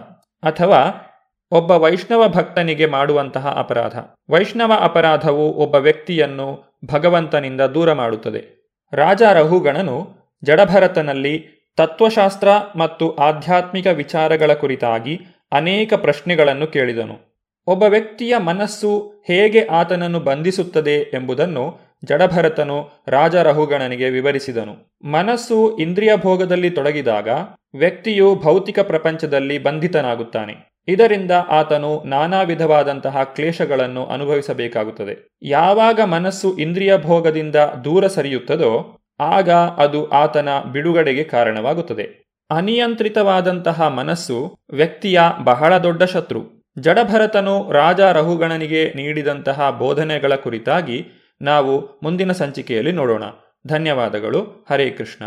[0.43, 1.09] ಅಥವಾ
[1.51, 3.97] ಒಬ್ಬ ವೈಷ್ಣವ ಭಕ್ತನಿಗೆ ಮಾಡುವಂತಹ ಅಪರಾಧ.
[4.30, 8.70] ವೈಷ್ಣವ ಅಪರಾಧವು ಒಬ್ಬ ವ್ಯಕ್ತಿಯನ್ನು ಭಗವಂತನಿಂದ ದೂರ ಮಾಡುತ್ತದೆ.
[8.93, 10.09] ರಾಜ ರಹುಗಣನು
[10.45, 15.20] ಜಡಭರತನಲ್ಲಿ ತತ್ವಶಾಸ್ತ್ರ ಮತ್ತು ಆಧ್ಯಾತ್ಮಿಕ ವಿಚಾರಗಳ ಕುರಿತಾಗಿ
[15.53, 17.47] ಅನೇಕ ಪ್ರಶ್ನೆಗಳನ್ನು ಕೇಳಿದನು.
[17.66, 24.74] ಒಬ್ಬ ವ್ಯಕ್ತಿಯ ಮನಸ್ಸು ಹೇಗೆ ಆತನನ್ನು ಬಂಧಿಸುತ್ತದೆ ಎಂಬುದನ್ನು ಜಡಭರತನು ರಾಜರಹುಗಣನಿಗೆ ವಿವರಿಸಿದನು.
[25.05, 27.28] ಮನಸ್ಸು ಇಂದ್ರಿಯ ಭೋಗದಲ್ಲಿ ತೊಡಗಿದಾಗ
[27.74, 30.72] ವ್ಯಕ್ತಿಯು ಭೌತಿಕ ಪ್ರಪಂಚದಲ್ಲಿ ಬಂಧಿತನಾಗುತ್ತಾನೆ.
[30.88, 35.28] ಇದರಿಂದ ಆತನು ನಾನಾ ವಿಧವಾದಂತಹ ಕ್ಲೇಶಗಳನ್ನು ಅನುಭವಿಸಬೇಕಾಗುತ್ತದೆ.
[35.42, 42.24] ಯಾವಾಗ ಮನಸ್ಸು ಇಂದ್ರಿಯ ಭೋಗದಿಂದ ದೂರ ಸರಿಯುತ್ತದೋ ಆಗ ಅದು ಆತನ ಬಿಡುಗಡೆಗೆ ಕಾರಣವಾಗುತ್ತದೆ.
[42.50, 46.62] ಅನಿಯಂತ್ರಿತವಾದಂತಹ ಮನಸ್ಸು ವ್ಯಕ್ತಿಯ ಬಹಳ ದೊಡ್ಡ ಶತ್ರು.
[46.78, 53.22] ಜಡಭರತನು ರಾಜ ರಹುಗಣನಿಗೆ ನೀಡಿದಂತಹ ಬೋಧನೆಗಳ ಕುರಿತಾಗಿ ನಾವು ಮುಂದಿನ ಸಂಚಿಕೆಯಲ್ಲಿ ನೋಡೋಣ.
[53.66, 54.66] ಧನ್ಯವಾದಗಳು.
[54.70, 55.24] ಹರೇ ಕೃಷ್ಣ.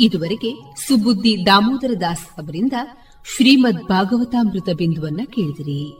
[0.00, 2.72] ಇದುವರೆಗೆ ಸುಬುದ್ದಿ ದಾಮೋದರ ದಾಸ್ ಅವರಿಂದ
[3.36, 5.96] ಶ್ರೀಮದ್ ಭಾಗವತಾಮೃತ ಬಿಂದುವನ್ನ ಕೇಳಿದಿರಿ.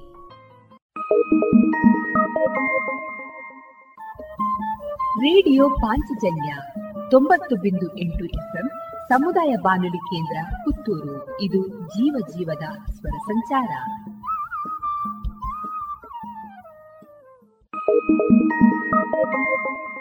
[5.19, 6.55] ರೇಡಿಯೋ ಪಾಂಚಜನ್ಯ
[7.11, 8.69] ತೊಂಬತ್ತು ಬಿಂದು ಎಂಟು ಎಫ್ಎಂ
[9.09, 11.41] ಸಮುದಾಯ ಬಾನುಲಿ ಕೇಂದ್ರ ಪುತ್ತೂರು.
[11.41, 13.69] ಇದು ಜೀವ ಜೀವದ ಸ್ವರ ಸಂಚಾರ.
[17.85, 19.92] あっ!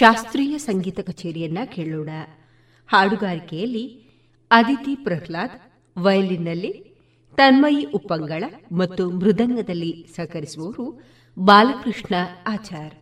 [0.00, 2.08] ಶಾಸ್ತ್ರೀಯ ಸಂಗೀತ ಕಚೇರಿಯನ್ನ ಕೇಳೋಣ.
[2.86, 4.04] ಹಾಡುಗಾರಿಕೆಯಲ್ಲಿ
[4.50, 5.56] ಅದಿತಿ ಪ್ರಹ್ಲಾದ್,
[5.98, 6.96] ವಯಲಿನ್ನಲ್ಲಿ
[7.36, 11.02] ತನ್ಮಯಿ ಉಪ್ಪಂಗಳ ಮತ್ತು ಮೃದಂಗದಲ್ಲಿ ಸಹಕರಿಸುವವರು
[11.38, 12.14] ಬಾಲಕೃಷ್ಣ
[12.46, 12.99] ಆಚಾರ್.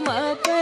[0.00, 0.59] ಮಮಕ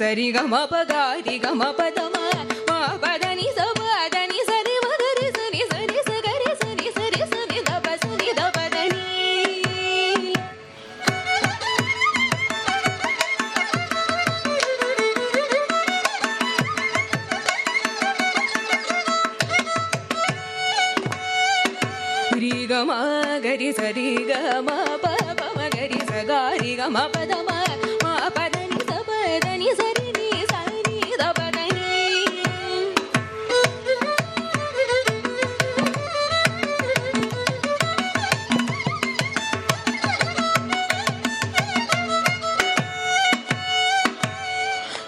[0.00, 1.02] सरी गम पगा
[1.38, 1.99] गम पद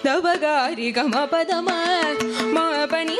[0.05, 0.91] दगारि
[2.91, 3.17] गणी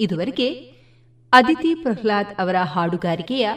[0.00, 0.48] ಇದುವರೆಗೆ
[1.32, 3.48] ಅದಿತಿ ಪ್ರಹ್ಲಾದ್ ಅವರ ಹಾಡುಗಾರಿಕೆಯ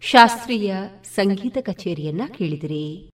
[0.00, 0.74] ಶಾಸ್ತ್ರೀಯ
[1.14, 3.10] ಸಂಗೀತ ಕಚೇರಿಯನ್ನ ಕೇಳಿದಿರಿ.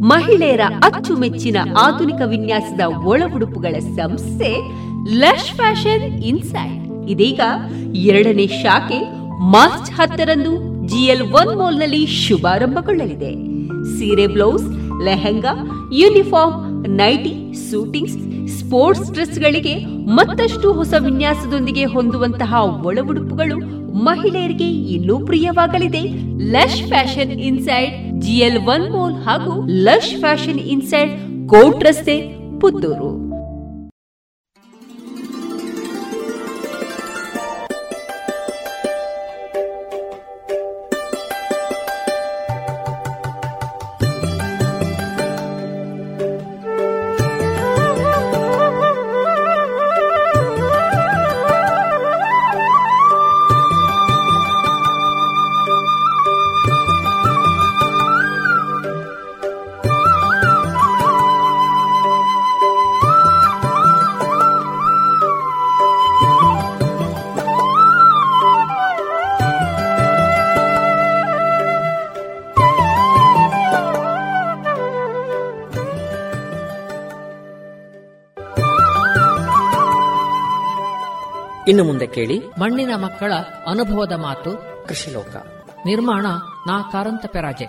[0.00, 4.50] ಮಹಿಳೆಯರ ಅಚ್ಚುಮೆಚ್ಚಿನ ಆಧುನಿಕ ವಿನ್ಯಾಸದ ಒಳ ಉಡುಪುಗಳ ಸಂಸ್ಥೆ
[5.18, 7.10] ಲಶ್ ಫ್ಯಾಷನ್ ಇನ್ಸೈಡ್.
[7.10, 7.40] ಇದೀಗ
[7.94, 9.00] ಎರಡನೇ ಶಾಖೆ
[9.50, 10.52] ಮಾರ್ಚ್ ಹತ್ತರಂದು
[10.86, 13.32] ಜಿಎಲ್ ಒನ್ ಮಾಲ್ನಲ್ಲಿ ಶುಭಾರಂಭಗೊಳ್ಳಲಿದೆ.
[13.98, 14.68] ಸೀರೆ, blouse,
[15.04, 15.54] lehenga,
[15.92, 22.54] uniform, nighty, suitings sports ಡ್ರೆಸ್ಗಳಿಗೆ ಮತ್ತಷ್ಟು ಹೊಸ ವಿನ್ಯಾಸದೊಂದಿಗೆ ಹೊಂದುವಂತಹ
[22.86, 26.02] ಒಳ ಉಡುಪುಗಳು ಮಹಿಳೆಯರಿಗೆ ಇನ್ನೂ ಪ್ರಿಯವಾಗಲಿದೆ.
[26.50, 31.12] Lush Fashion Inside, GL One Mall ಹಾಗೂ ಲಶ್ ಫ್ಯಾಷನ್ ಇನ್ಸೈಡ್
[31.48, 33.27] ಕೋಟ್ ರಸ್ತೆ ಪುತ್ತೂರು.
[81.68, 82.38] ಇನ್ನು ಮುಂದೆ ಕೇಳಿ.
[82.38, 83.32] ಮಣ್ಣಿನ ಮಕ್ಕಳ
[83.66, 84.50] ಅನುಭವದ ಮಾತು.
[84.88, 85.36] ಕೃಷಿಲೋಕ.
[85.86, 86.26] ನಿರ್ಮಾಣ
[86.66, 87.64] ನಾ ಕಾರಂತ ಪೆರಾಜೆ.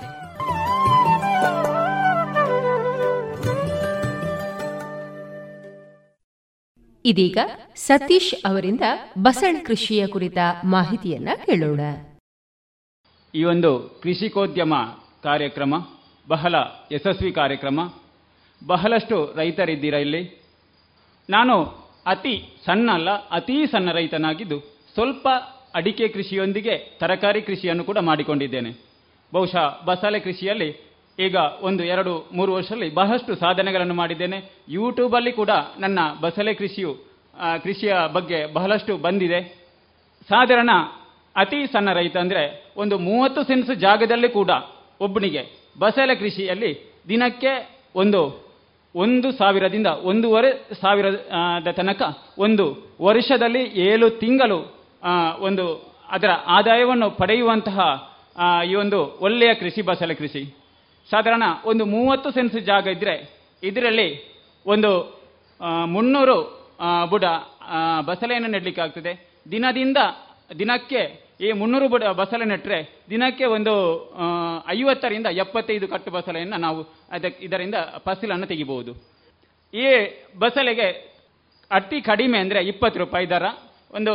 [7.05, 7.37] ಇದೀಗ
[7.75, 8.81] ಸತೀಶ್ ಅವರಿಂದ
[9.17, 11.79] ಬಸಳ ಕೃಷಿಯ ಕುರಿತ ಮಾಹಿತಿಯನ್ನ ಕೇಳೋಣ.
[13.35, 14.73] ಈ ಒಂದು ಕೃಷಿಕೋದ್ಯಮ
[15.23, 15.73] ಕಾರ್ಯಕ್ರಮ
[16.27, 16.55] ಬಹಳ
[16.91, 17.79] ಯಶಸ್ವಿ ಕಾರ್ಯಕ್ರಮ.
[18.67, 20.41] ಬಹಳಷ್ಟು ರೈತರಿದ್ದೀರಾ ಇಲ್ಲಿ?
[21.29, 24.57] ನಾನು ಅತಿ ಸಣ್ಣ ಅಲ್ಲ, ಅತೀ ಸಣ್ಣ ರೈತನಾಗಿದ್ದು
[24.93, 25.27] ಸ್ವಲ್ಪ
[25.75, 28.71] ಅಡಿಕೆ ಕೃಷಿಯೊಂದಿಗೆ ತರಕಾರಿ ಕೃಷಿಯನ್ನು ಕೂಡ ಮಾಡಿಕೊಂಡಿದ್ದೇನೆ.
[29.33, 30.69] ಬಹುಶಃ ಬಸಳೆ ಕೃಷಿಯಲ್ಲಿ
[31.19, 34.37] ಈಗ ಒಂದು, ಎರಡು, ಮೂರು ವರ್ಷದಲ್ಲಿ ಬಹಳಷ್ಟು ಸಾಧನೆಗಳನ್ನು ಮಾಡಿದ್ದೇನೆ.
[34.69, 36.91] ಯೂಟ್ಯೂಬಲ್ಲಿ ಕೂಡ ನನ್ನ ಬಸಳೆ ಕೃಷಿಯು
[37.63, 39.39] ಕೃಷಿಯ ಬಗ್ಗೆ ಬಹಳಷ್ಟು ಬಂದಿದೆ.
[40.29, 40.71] ಸಾಧಾರಣ
[41.35, 42.43] ಅತಿ ಸಣ್ಣ ರೈತ ಅಂದರೆ
[42.77, 44.51] ಒಂದು ಮೂವತ್ತು ಸೆನ್ಸ್ ಜಾಗದಲ್ಲಿ ಕೂಡ
[45.01, 45.43] ಒಬ್ಬನಿಗೆ
[45.79, 46.71] ಬಸಳೆ ಕೃಷಿಯಲ್ಲಿ
[47.09, 47.51] ದಿನಕ್ಕೆ
[47.95, 48.21] ಒಂದು
[48.95, 50.51] ಒಂದು ಸಾವಿರದಿಂದ ಒಂದೂವರೆ
[50.81, 52.01] ಸಾವಿರದ ತನಕ
[52.37, 52.65] ಒಂದು
[53.01, 54.59] ವರ್ಷದಲ್ಲಿ ಏಳು ತಿಂಗಳು
[55.39, 55.65] ಒಂದು
[56.09, 57.79] ಅದರ ಆದಾಯವನ್ನು ಪಡೆಯುವಂತಹ
[58.67, 60.43] ಈ ಒಂದು ಒಳ್ಳೆಯ ಕೃಷಿ, ಬಸಳೆ ಕೃಷಿ.
[61.09, 63.15] ಸಾಧಾರಣ ಒಂದು ಮೂವತ್ತು ಸೆನ್ಸ್ ಜಾಗ ಇದ್ದರೆ
[63.63, 64.07] ಇದರಲ್ಲಿ
[64.65, 64.91] ಒಂದು
[65.85, 66.37] ಮುನ್ನೂರು
[67.09, 67.23] ಬುಡ
[68.05, 69.97] ಬಸಳೆಯನ್ನು ನೆಡಲಿಕ್ಕೆ ಆಗ್ತದೆ ದಿನದಿಂದ
[70.59, 72.79] ದಿನಕ್ಕೆ ಈ ಮುನ್ನೂರು ಬಡ ಬಸಳೆ ನೆಟ್ಟರೆ
[73.09, 73.73] ದಿನಕ್ಕೆ ಒಂದು
[74.67, 78.91] ಐವತ್ತರಿಂದ ಎಪ್ಪತ್ತೈದು ಕಟ್ಟು ಬಸಳೆಯನ್ನು ನಾವು ಅದಕ್ಕೆ ಇದರಿಂದ ಫಸಲನ್ನು ತೆಗಿಬಹುದು.
[79.73, 79.85] ಈ
[80.39, 80.87] ಬಸಳೆಗೆ
[81.71, 83.43] ಅತಿ ಕಡಿಮೆ ಅಂದರೆ ಇಪ್ಪತ್ತು ರೂಪಾಯಿ ದರ.
[83.93, 84.13] ಒಂದು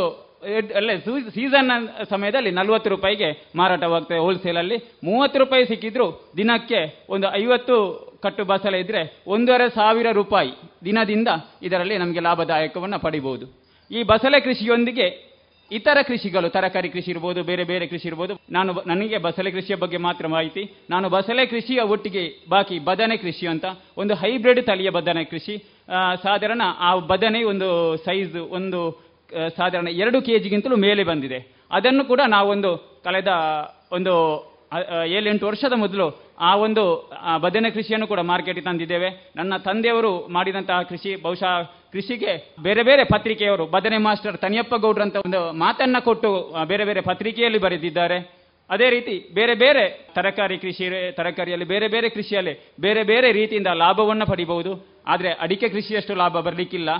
[0.77, 0.95] ಅಲ್ಲೇ
[1.35, 1.71] ಸೀಸನ್
[2.11, 7.77] ಸಮಯದಲ್ಲಿ ನಲ್ವತ್ತು ರೂಪಾಯಿಗೆ ಮಾರಾಟವಾಗ್ತದೆ ಹೋಲ್ಸೇಲಲ್ಲಿ ಮೂವತ್ತು ರೂಪಾಯಿ ಸಿಕ್ಕಿದ್ರು ದಿನಕ್ಕೆ ಒಂದು ಐವತ್ತು
[8.23, 10.51] ಕಟ್ಟು ಬಸಳೆ ಇದ್ದರೆ ಒಂದೂವರೆ ಸಾವಿರ ರೂಪಾಯಿ
[10.85, 11.29] ದಿನದಿಂದ
[11.63, 13.47] ಇದರಲ್ಲಿ ನಮಗೆ ಲಾಭದಾಯಕವನ್ನು ಪಡಿಬಹುದು.
[13.91, 15.34] ಈ ಬಸಳೆ ಕೃಷಿಯೊಂದಿಗೆ
[15.71, 20.27] ಇತರ ಕೃಷಿಗಳು, ತರಕಾರಿ ಕೃಷಿ ಇರ್ಬೋದು, ಬೇರೆ ಬೇರೆ ಕೃಷಿ ಇರ್ಬೋದು, ನಾನು ನನಗೆ ಬಸಳೆ ಕೃಷಿಯ ಬಗ್ಗೆ ಮಾತ್ರ
[20.27, 20.63] ಮಾಹಿತಿ.
[20.91, 23.65] ನಾನು ಬಸಳೆ ಕೃಷಿಯ ಒಟ್ಟಿಗೆ ಬಾಕಿ ಬದನೆ ಕೃಷಿ ಅಂತ,
[23.97, 25.57] ಒಂದು ಹೈಬ್ರಿಡ್ ತಳಿಯ ಬದನೆ ಕೃಷಿ.
[26.23, 27.69] ಸಾಧಾರಣ ಆ ಬದನೆ ಒಂದು
[28.05, 28.81] ಸೈಜ್, ಒಂದು
[29.57, 31.39] ಸಾಧಾರಣ ಎರಡು ಕೆ ಜಿಗಿಂತಲೂ ಮೇಲೆ ಬಂದಿದೆ.
[31.71, 33.29] ಅದನ್ನು ಕೂಡ ನಾವೊಂದು ಕಳೆದ
[33.93, 34.15] ಒಂದು
[35.07, 36.07] ಏಳೆಂಟು ವರ್ಷದ ಮೊದಲು
[36.41, 39.33] ಆ ಒಂದು ಬದನೆ ಕೃಷಿಯನ್ನು ಕೂಡ ಮಾರ್ಕೆಟಿಗೆ ತಂದಿದ್ದೇವೆ.
[39.37, 45.53] ನನ್ನ ತಂದೆಯವರು ಮಾಡಿದಂತಹ ಕೃಷಿ, ಬಹುಶಃ ಕೃಷಿಗೆ ಬೇರೆ ಬೇರೆ ಪತ್ರಿಕೆಯವರು, ಬದನೆ ಮಾಸ್ಟರ್ ತನಿಯಪ್ಪ ಗೌಡ್ರ ಅಂತ ಒಂದು
[45.53, 48.45] ಮಾತನ್ನ ಕೊಟ್ಟು ಬೇರೆ ಬೇರೆ ಪತ್ರಿಕೆಯಲ್ಲಿ ಬರೆದಿದ್ದಾರೆ.
[48.71, 54.87] ಅದೇ ರೀತಿ ಬೇರೆ ಬೇರೆ ತರಕಾರಿ ಕೃಷಿ, ತರಕಾರಿಯಲ್ಲಿ ಬೇರೆ ಬೇರೆ ಕೃಷಿಯಲ್ಲಿ ಬೇರೆ ಬೇರೆ ರೀತಿಯಿಂದ ಲಾಭವನ್ನು ಪಡಿಬಹುದು.
[55.07, 56.91] ಆದರೆ ಅಡಿಕೆ ಕೃಷಿಯಷ್ಟು ಲಾಭ ಬರಲಿಕ್ಕಿಲ್ಲ.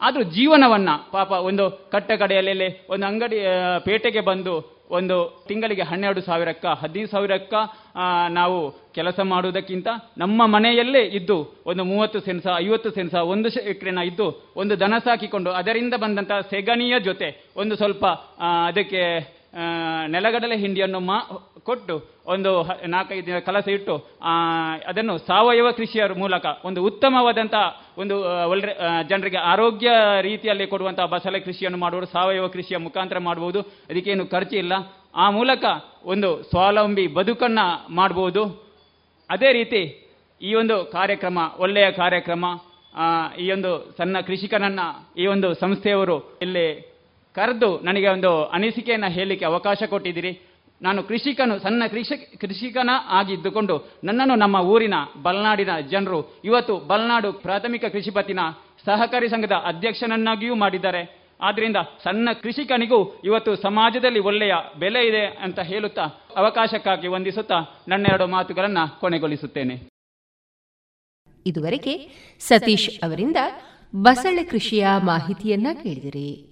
[0.00, 3.38] ಆದರೂ ಜೀವನವನ್ನ ಪಾಪ ಒಂದು ಕಟ್ಟ ಕಡೆಯಲ್ಲಿ ಒಂದು ಅಂಗಡಿ
[3.84, 5.16] ಪೇಟೆಗೆ ಬಂದು ಒಂದು
[5.48, 7.54] ತಿಂಗಳಿಗೆ ಹನ್ನೆರಡು ಸಾವಿರಕ್ಕ, ಹದಿನೈದು ಸಾವಿರಕ್ಕ
[8.30, 8.58] ನಾವು
[8.94, 9.88] ಕೆಲಸ ಮಾಡುವುದಕ್ಕಿಂತ
[10.18, 15.94] ನಮ್ಮ ಮನೆಯಲ್ಲೇ ಇದ್ದು ಒಂದು ಮೂವತ್ತು ಸೆನ್ಸ ಐವತ್ತು ಸೆನ್ಸ ಒಂದು ಎಕರೆನ ಇದ್ದು ಒಂದು ದನ ಸಾಕಿಕೊಂಡು ಅದರಿಂದ
[15.94, 18.04] ಬಂದಂತಹ ಸೆಗಣಿಯ ಜೊತೆ ಒಂದು ಸ್ವಲ್ಪ
[18.68, 19.02] ಅದಕ್ಕೆ
[20.06, 21.16] ನೆಲಗಡಲೆ ಹಿಂಡಿಯನ್ನು ಮಾ
[21.68, 21.94] ಕೊಟ್ಟು
[22.32, 22.50] ಒಂದು
[22.94, 23.94] ನಾಲ್ಕೈದು ದಿನ ಕಲಸ ಇಟ್ಟು
[24.90, 27.56] ಅದನ್ನು ಸಾವಯವ ಕೃಷಿಯ ಮೂಲಕ, ಒಂದು ಉತ್ತಮವಾದಂಥ
[28.02, 28.16] ಒಂದು
[28.52, 28.74] ಒಳ್ಳೆ
[29.10, 29.90] ಜನರಿಗೆ ಆರೋಗ್ಯ
[30.28, 33.62] ರೀತಿಯಲ್ಲಿ ಕೊಡುವಂಥ ಬಸಳೆ ಕೃಷಿಯನ್ನು ಮಾಡುವುದು, ಸಾವಯವ ಕೃಷಿಯ ಮುಖಾಂತರ ಮಾಡಬಹುದು.
[33.90, 34.72] ಅದಕ್ಕೇನು ಖರ್ಚು ಇಲ್ಲ.
[35.24, 35.64] ಆ ಮೂಲಕ
[36.12, 37.66] ಒಂದು ಸ್ವಾವಲಂಬಿ ಬದುಕನ್ನು
[38.00, 38.44] ಮಾಡಬಹುದು
[39.30, 39.82] ಅದೇ ರೀತಿ
[40.40, 42.44] ಈ ಒಂದು ಕಾರ್ಯಕ್ರಮ, ಒಳ್ಳೆಯ ಕಾರ್ಯಕ್ರಮ
[43.42, 44.86] ಈ ಒಂದು ಸಣ್ಣ ಕೃಷಿಕನನ್ನು,
[45.22, 46.64] ಈ ಒಂದು ಸಂಸ್ಥೆಯವರು ಇಲ್ಲಿ
[47.36, 50.32] ಕರೆದು ನನಗೆ ಒಂದು ಅನಿಸಿಕೆಯನ್ನು ಹೇಳಲಿಕ್ಕೆ ಅವಕಾಶ ಕೊಟ್ಟಿದ್ದೀರಿ.
[50.82, 58.10] ನಾನು ಕೃಷಿಕನು, ಸಣ್ಣ ಕೃಷಿ, ಕೃಷಿಕನ ಆಗಿದ್ದುಕೊಂಡು ನನ್ನನ್ನು ನಮ್ಮ ಊರಿನ ಬಲ್ನಾಡಿನ ಜನರು ಇವತ್ತು ಬಲ್ನಾಡು ಪ್ರಾಥಮಿಕ ಕೃಷಿ
[58.10, 58.40] ಪತ್ತಿನ
[58.84, 61.22] ಸಹಕಾರಿ ಸಂಘದ ಅಧ್ಯಕ್ಷನನ್ನಾಗಿಯೂ ಮಾಡಿದ್ದಾರೆ.
[61.40, 66.02] ಆದ್ದರಿಂದ ಸಣ್ಣ ಕೃಷಿಕನಿಗೂ ಇವತ್ತು ಸಮಾಜದಲ್ಲಿ ಒಳ್ಳೆಯ ಬೆಲೆ ಇದೆ ಅಂತ ಹೇಳುತ್ತಾ
[66.36, 69.88] ಅವಕಾಶಕ್ಕಾಗಿ ವಂದಿಸುತ್ತಾ ನನ್ನೆರಡು ಮಾತುಗಳನ್ನು ಕೊನೆಗೊಳಿಸುತ್ತೇನೆ.
[71.46, 72.08] ಇದುವರೆಗೆ
[72.40, 73.36] ಸತೀಶ್ ಅವರಿಂದ
[73.96, 76.51] ಬಸಳೆ ಕೃಷಿಯ ಮಾಹಿತಿಯನ್ನ ಕೇಳಿದಿರಿ.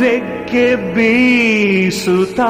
[0.00, 2.48] ರೆಕ್ಕೆ ಬೀಸುತ್ತಾ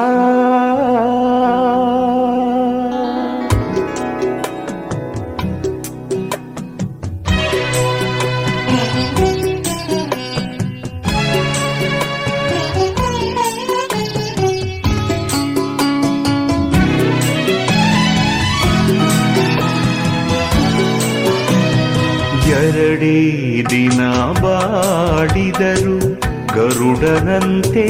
[27.03, 27.85] ಗರುಡನಂತೆ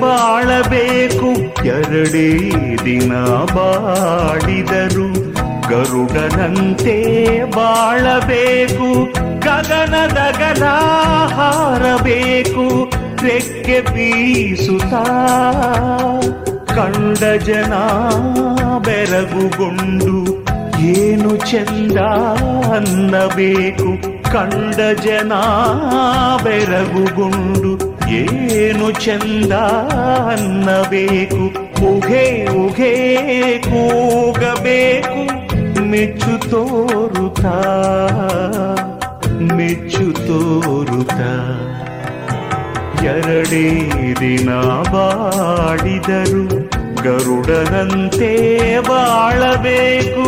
[0.00, 1.30] ಬಾಳಬೇಕು.
[1.64, 2.50] ಎರಡೇ
[2.84, 3.12] ದಿನ
[3.54, 5.08] ಬಾಡಿದರು
[5.68, 6.96] ಗರುಡನಂತೆ
[7.50, 9.04] ಬಾಳಬೇಕು.
[9.40, 10.64] ಗಗನದಗಲ
[11.34, 12.90] ಹಾರಬೇಕು.
[13.22, 14.94] ರೆಕ್ಕೆ ಬೀಸುತ್ತ
[16.72, 17.74] ಕಂಡ ಜನ
[18.84, 20.44] ಬೆರಗುಗೊಂಡು
[20.78, 21.96] ಏನು ಚಂದ
[22.72, 24.12] ಅನ್ನಬೇಕು.
[24.32, 25.32] ಕಂಡ ಜನ
[26.44, 29.52] ಬೆರಗುಗೊಂಡು ಏನು ಚಂದ
[30.32, 31.62] ಅನ್ನಬೇಕು?
[31.96, 32.92] ಉಘೆ ಉಘೆ
[33.58, 35.42] ಕೂಗಬೇಕು.
[35.82, 37.46] ಮೆಚ್ಚು ತೋರುತ್ತ
[39.52, 41.20] ಮೆಚ್ಚು ತೋರುತ್ತ.
[43.02, 43.90] ಎರಡೇ
[44.20, 44.50] ದಿನ
[44.92, 46.44] ಬಾಡಿದರು
[47.02, 48.30] ಗರುಡನಂತೆ
[48.80, 50.26] ಬಾಳಬೇಕು.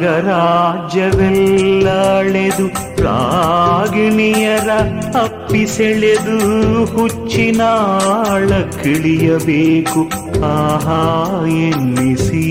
[0.00, 2.66] ರಾಗರಾಜ್ಯವೆಲ್ಲಳೆದು
[3.02, 4.70] ರಾಗಿಣಿಯರ
[5.18, 8.48] ಅಪ್ಪಿಸೆಳೆದು ಹುಚ್ಚಿನಾಳ
[8.82, 10.10] ಕಿಳಿಯಬೇಕು.
[10.44, 12.44] ಆಹಾ ಎನ್ನಿಸಿ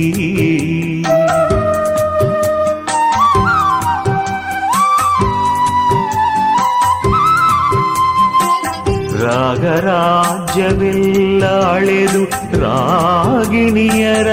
[9.30, 14.28] ರಾಗರಾಜ್ಯವೆಲ್ಲ ಅಳೆದು ರಾಗಿಣಿಯರ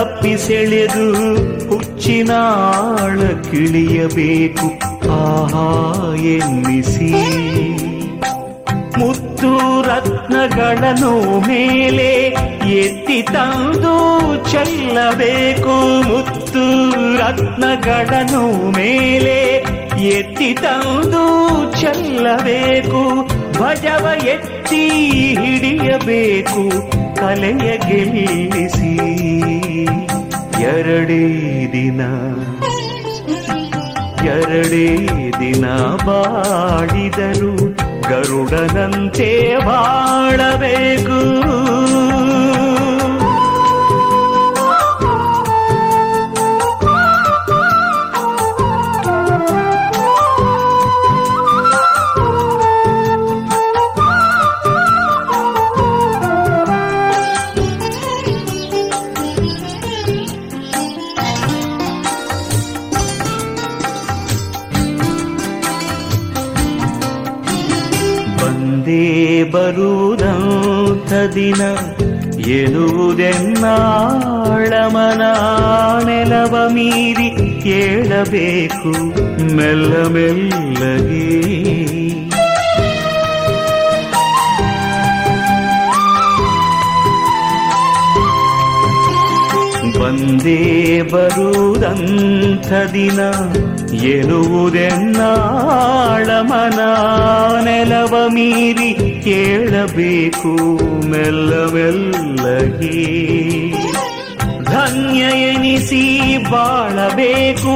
[0.00, 1.06] ಅಪ್ಪಿಸೆಳೆದು
[1.68, 4.72] ಹುಚ್ಚಿನಾಳ ಕಿಳಿಯಬೇಕು.
[5.10, 7.12] ಆಹಾ, ಎನ್ನಿಸಿ.
[8.98, 12.34] ಮುತ್ತು ರತ್ನಗಳನ್ನು ಮೇಲೆ
[12.70, 13.96] ಎತ್ತಿ ತಂದು
[14.52, 16.02] ಚೆಲ್ಲಬೇಕು.
[16.02, 19.66] ಮುತ್ತು ರತ್ನಗಳನ್ನು ಮೇಲೆ
[20.02, 21.24] ಎತ್ತಿ ತಂದು
[21.80, 23.35] ಚೆಲ್ಲಬೇಕು.
[23.58, 24.82] ಭಜವ ಎತ್ತಿ
[25.40, 26.62] ಹಿಡಿಯಬೇಕು
[27.16, 28.94] ಕಲೆಯ ಗೆಲ್ಲಿಸಿ.
[30.62, 31.24] ಎರಡೇ
[31.72, 32.00] ದಿನ
[34.26, 34.88] ಎರಡೇ
[35.40, 35.66] ದಿನ
[36.06, 37.54] ಬಾಡಿದರು
[38.10, 41.18] ಗರುಡನಂತೆ ಬಾಳಬೇಕು.
[77.66, 78.92] ಕೇಳಬೇಕು
[79.56, 81.26] ಮೆಲ್ಲ ಮೆಲ್ಲಗೆ.
[90.00, 93.20] ಬಂದೇ ಬರುವುದಂಥ ದಿನ
[93.92, 96.80] ಎನ್ನುವುದೆನ್ನಾಳಮನ
[97.64, 100.76] ನೆಲವ ಮೀರಿ ಕೇಳಬೇಕು
[101.06, 103.75] ಮೆಲ್ಲ ಮೆಲ್ಲಗೆ.
[104.86, 106.02] ಧನ್ಯ ಎನಿಸಿ
[106.50, 107.72] ಬಾಳಬೇಕು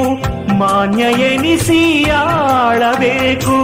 [0.55, 1.81] ಮಾನ್ಯ ಎನಿಸಿ
[2.11, 3.57] ಆಳಬೇಕು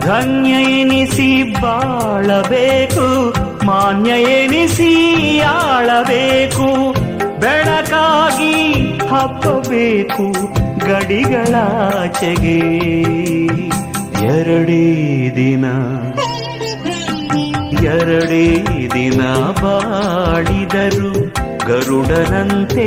[0.00, 0.50] ಧನ್ಯ
[0.80, 1.28] ಎನಿಸಿ
[1.62, 3.06] ಬಾಳಬೇಕು
[3.66, 4.90] ಮಾನ್ಯ ಎನಿಸಿ
[5.40, 6.68] ಆಳಬೇಕು,
[7.40, 8.54] ಬೆಳಕಾಗಿ
[9.10, 10.26] ಹಬ್ಬಬೇಕು
[10.78, 12.58] ಗಡಿಗಳಾಚೆಗೆ
[14.26, 14.84] ಎರಡೇ
[15.36, 15.64] ದಿನ
[17.84, 18.46] ಎರಡೇ
[18.94, 19.22] ದಿನ
[19.62, 21.29] ಬಾಳಿದರು
[21.70, 22.86] ಗರುಡನಂತೆ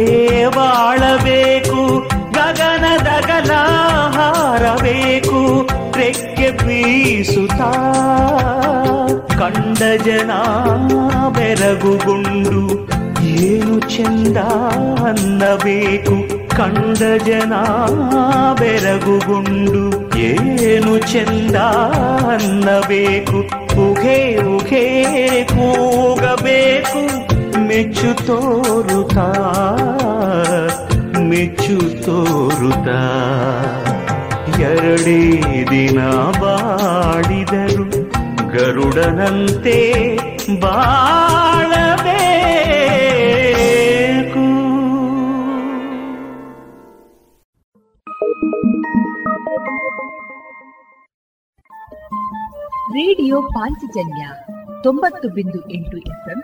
[0.55, 1.81] ಬಾಳಬೇಕು
[2.37, 3.51] ಗಗನದಗಲ
[4.15, 5.41] ಹಾರಬೇಕು
[5.97, 7.61] ರೆಕ್ಕೆ ಬೀಸುತ್ತ
[9.41, 10.31] ಕಂಡ ಜನ
[11.37, 12.61] ಬೆರಗುಗೊಂಡು
[13.45, 14.37] ಏನು ಚಂದ
[15.07, 16.15] ಅನ್ನಬೇಕು,
[16.55, 17.53] ಕಂಡ ಜನ
[18.59, 19.83] ಬೆರಗುಗೊಂಡು
[20.29, 21.55] ಏನು ಚಂದ
[22.33, 23.39] ಅನ್ನಬೇಕು
[23.87, 24.19] ಉಘೆ
[25.53, 27.22] ಕೂಗಬೇಕು.
[27.73, 29.17] ಮೆಚ್ಚು ತೋರುತ,
[31.19, 32.99] ಮೆಚ್ಚು ತೋರುತ್ತಾ
[34.59, 35.21] ಎರಡೇ
[35.71, 37.87] ದಿನ ಬಾಡಿದರು,
[38.51, 39.77] ಗರುಡನಂತೆ
[40.59, 41.83] ಬಾಳಬೇಕು.
[52.93, 54.27] ರೇಡಿಯೋ ಪಾಂಚಜನ್ಯ
[54.83, 56.43] ತೊಂಬತ್ತು ಬಿಂದು ಎಂಟು ಎಫ್ಎಂ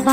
[0.00, 0.12] ಅದ